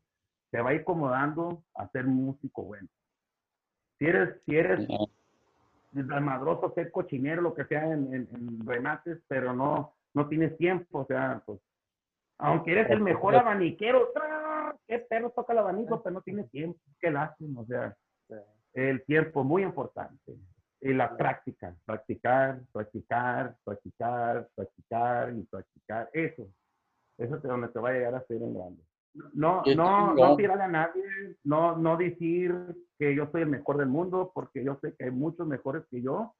[0.57, 2.89] te va a ir acomodando a ser músico bueno.
[3.99, 4.89] Si eres, si eres
[5.93, 11.05] madroso, ser cochinero, lo que sea en, en, remates, pero no, no tienes tiempo, o
[11.05, 11.61] sea, pues,
[12.39, 14.09] aunque eres el mejor abaniquero,
[14.87, 17.95] qué perro toca el abanico, pero no tienes tiempo, qué lástima, o sea,
[18.73, 20.39] el tiempo muy importante.
[20.81, 26.09] Y la práctica, practicar, practicar, practicar, practicar y practicar.
[26.15, 26.49] Eso,
[27.19, 28.83] eso es donde te va a llegar a ser en grande.
[29.35, 31.03] No, no, no tirarle a nadie,
[31.45, 32.55] no, no decir
[32.99, 36.03] que yo soy el mejor del mundo, porque yo sé que hay muchos mejores que
[36.03, 36.35] yo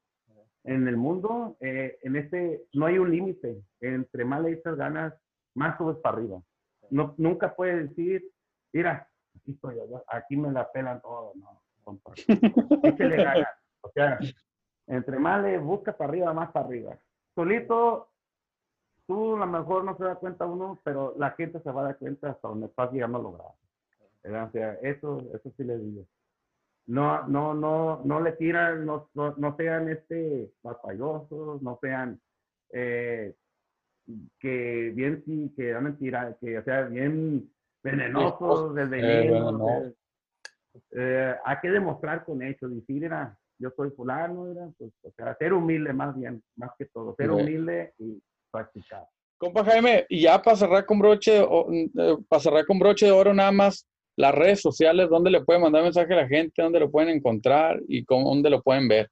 [0.67, 1.57] en el mundo.
[1.61, 3.63] Eh, en este, no hay un límite.
[3.81, 5.15] Entre más le echas ganas,
[5.55, 6.43] más subes para arriba.
[6.91, 8.25] No, nunca puedes decir,
[8.73, 9.77] mira, aquí estoy,
[10.09, 11.33] aquí me la pelan todo.
[11.37, 11.63] No,
[13.83, 14.19] O sea,
[14.89, 16.99] entre más le busca para arriba, más para arriba.
[17.37, 18.09] Solito,
[19.07, 21.85] tú a lo mejor no se da cuenta uno, pero la gente se va a
[21.85, 23.49] dar cuenta hasta donde estás llegando a lograr.
[24.47, 26.07] O sea, eso, eso sí le digo.
[26.87, 32.21] No, no, no, no le tiran, no, no, sean este batallosos, no sean
[32.71, 33.35] eh,
[34.39, 37.51] que bien sí, que dan mentira, que o sea bien
[37.83, 39.95] venenosos, desde eh,
[40.93, 45.37] eh, hay que demostrar con hechos, decir, era, yo soy fulano, era, pues, o sea,
[45.37, 49.05] ser humilde más bien, más que todo, ser humilde y practicar.
[49.39, 53.35] Compa Jaime, y ya para cerrar con broche, eh, para cerrar con broche de oro
[53.35, 53.87] nada más,
[54.17, 56.63] las redes sociales, ¿dónde le pueden mandar mensaje a la gente?
[56.63, 57.81] ¿Dónde lo pueden encontrar?
[57.87, 59.11] ¿Y cómo, dónde lo pueden ver?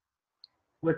[0.80, 0.96] Pues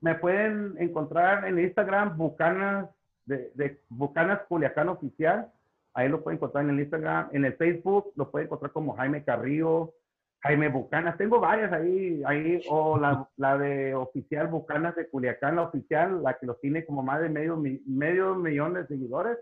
[0.00, 2.88] me pueden encontrar en Instagram, Bucanas,
[3.26, 5.50] de, de Bucanas Culiacán Oficial.
[5.94, 9.24] Ahí lo pueden encontrar en el Instagram, en el Facebook, lo pueden encontrar como Jaime
[9.24, 9.94] Carrillo,
[10.42, 11.16] Jaime Bucanas.
[11.16, 16.38] Tengo varias ahí, ahí o la, la, de oficial Bucanas de Culiacán, la oficial, la
[16.38, 19.38] que los tiene como más de medio, medio millón de seguidores.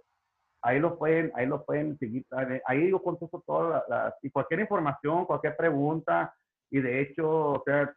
[0.63, 2.25] Ahí lo pueden, ahí lo pueden seguir.
[2.67, 6.35] Ahí yo contesto todas las, y cualquier información, cualquier pregunta.
[6.71, 7.95] Y de hecho, o sea,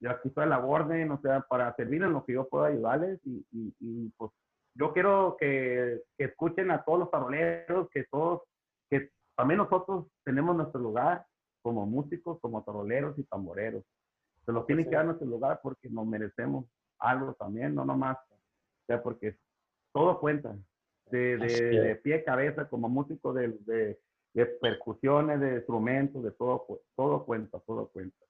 [0.00, 2.66] yo aquí estoy a la orden, o sea, para servir en lo que yo pueda
[2.66, 4.30] ayudarles y, y, y pues
[4.76, 8.42] yo quiero que, escuchen a todos los taroleros, que todos,
[8.90, 11.24] que también nosotros tenemos nuestro lugar
[11.66, 13.82] como músicos, como taroleros y tamboreros.
[14.44, 16.64] Se los tienen que dar nuestro lugar porque nos merecemos
[17.00, 19.36] algo también, no nomás, o sea, porque
[19.92, 20.56] todo cuenta,
[21.10, 23.98] de, de, pie a cabeza, como músico de, de,
[24.32, 26.64] de percusiones, de instrumentos, de todo,
[26.94, 28.25] todo cuenta, todo cuenta.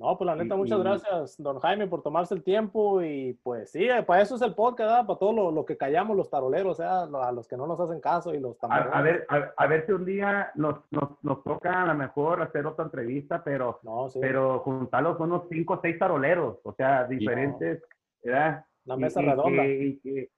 [0.00, 3.86] No, pues la neta, muchas gracias, don Jaime, por tomarse el tiempo y pues sí,
[4.06, 7.32] para eso es el podcast, para todo lo, que callamos los taroleros, o sea, a
[7.32, 8.84] los que no nos hacen caso y los también.
[8.90, 12.64] A, ver, a, ver si un día nos, nos, nos, toca a lo mejor hacer
[12.64, 13.78] otra entrevista, pero,
[14.18, 17.82] pero juntarlos unos cinco o seis taroleros, o sea, diferentes,
[18.24, 18.64] ¿verdad?
[18.86, 19.66] La mesa redonda.
[19.66, 20.30] Y que,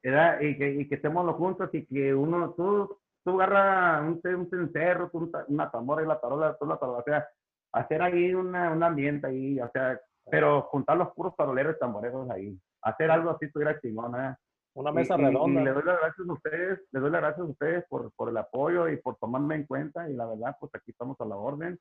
[0.00, 0.40] ¿verdad?
[0.42, 4.48] Y que, y que estemos los juntos y que uno, tú, tú agarras un, un
[4.48, 5.10] cencerro,
[5.48, 7.26] una tambora y la tarola, tú la tarola, o sea,
[7.72, 10.00] hacer ahí una, un ambiente ahí, o sea,
[10.30, 12.58] pero juntar los puros taroleros y tamboreros ahí.
[12.82, 14.34] Hacer algo así tuviera chingón, ¿eh?
[14.74, 15.60] Una mesa redonda.
[15.60, 18.28] Y, le doy las gracias a ustedes, le doy las gracias a ustedes por, por
[18.28, 20.08] el apoyo y por tomarme en cuenta.
[20.08, 21.78] Y la verdad, pues aquí estamos a la orden.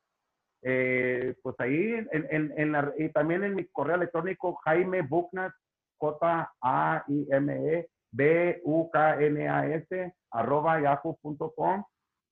[0.63, 5.53] Eh, pues ahí, en, en, en la, y también en mi correo electrónico, Jaime Bucknas,
[5.99, 11.83] J-A-I-M-E, B-U-K-N-A-S, arroba yahoo.com.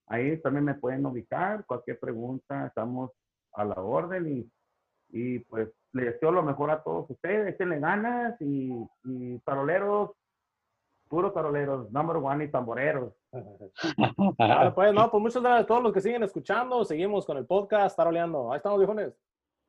[0.08, 1.66] Ahí también me pueden ubicar.
[1.66, 3.12] Cualquier pregunta, estamos
[3.56, 4.52] a la orden y,
[5.10, 8.72] y pues les deseo lo mejor a todos ustedes, échenle ganas y,
[9.04, 10.12] y taroleros,
[11.08, 13.14] puros taroleros, number one y tamboreros.
[14.76, 17.96] pues, no, pues muchas gracias a todos los que siguen escuchando, seguimos con el podcast,
[17.96, 19.14] taroleando, ahí estamos viejones.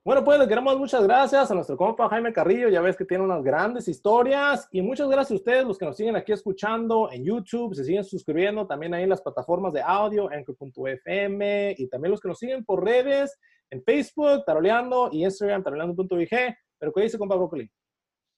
[0.06, 2.68] Bueno, pues le queremos muchas gracias a nuestro compa Jaime Carrillo.
[2.68, 4.68] Ya ves que tiene unas grandes historias.
[4.70, 8.04] Y muchas gracias a ustedes, los que nos siguen aquí escuchando en YouTube, se siguen
[8.04, 12.64] suscribiendo también ahí en las plataformas de audio, Anchor.fm, y también los que nos siguen
[12.64, 13.36] por redes
[13.68, 16.56] en Facebook, Taroleando, y Instagram, taroleando.vg.
[16.78, 17.68] Pero ¿qué dice, compa Broccoli?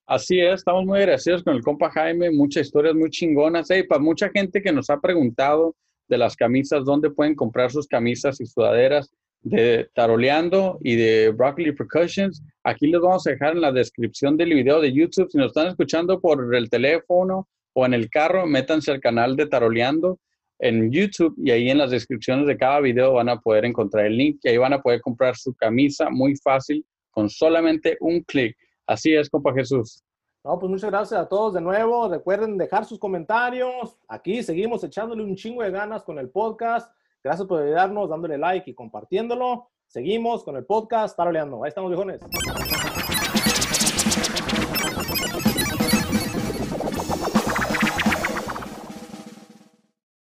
[0.07, 3.67] Así es, estamos muy agradecidos con el compa Jaime, muchas historias muy chingonas.
[3.69, 5.77] Hey, para mucha gente que nos ha preguntado
[6.09, 9.13] de las camisas, dónde pueden comprar sus camisas y sudaderas
[9.43, 14.55] de Taroleando y de Broccoli Percussions, aquí les vamos a dejar en la descripción del
[14.55, 15.31] video de YouTube.
[15.31, 19.47] Si nos están escuchando por el teléfono o en el carro, métanse al canal de
[19.47, 20.19] Taroleando
[20.59, 24.17] en YouTube y ahí en las descripciones de cada video van a poder encontrar el
[24.17, 28.57] link y ahí van a poder comprar su camisa muy fácil con solamente un clic.
[28.87, 30.03] Así es, compa Jesús.
[30.45, 32.09] No, pues muchas gracias a todos de nuevo.
[32.09, 33.99] Recuerden dejar sus comentarios.
[34.09, 36.93] Aquí seguimos echándole un chingo de ganas con el podcast.
[37.23, 39.71] Gracias por ayudarnos, dándole like y compartiéndolo.
[39.87, 41.65] Seguimos con el podcast Taroleando.
[41.65, 42.21] Ahí estamos, viejones.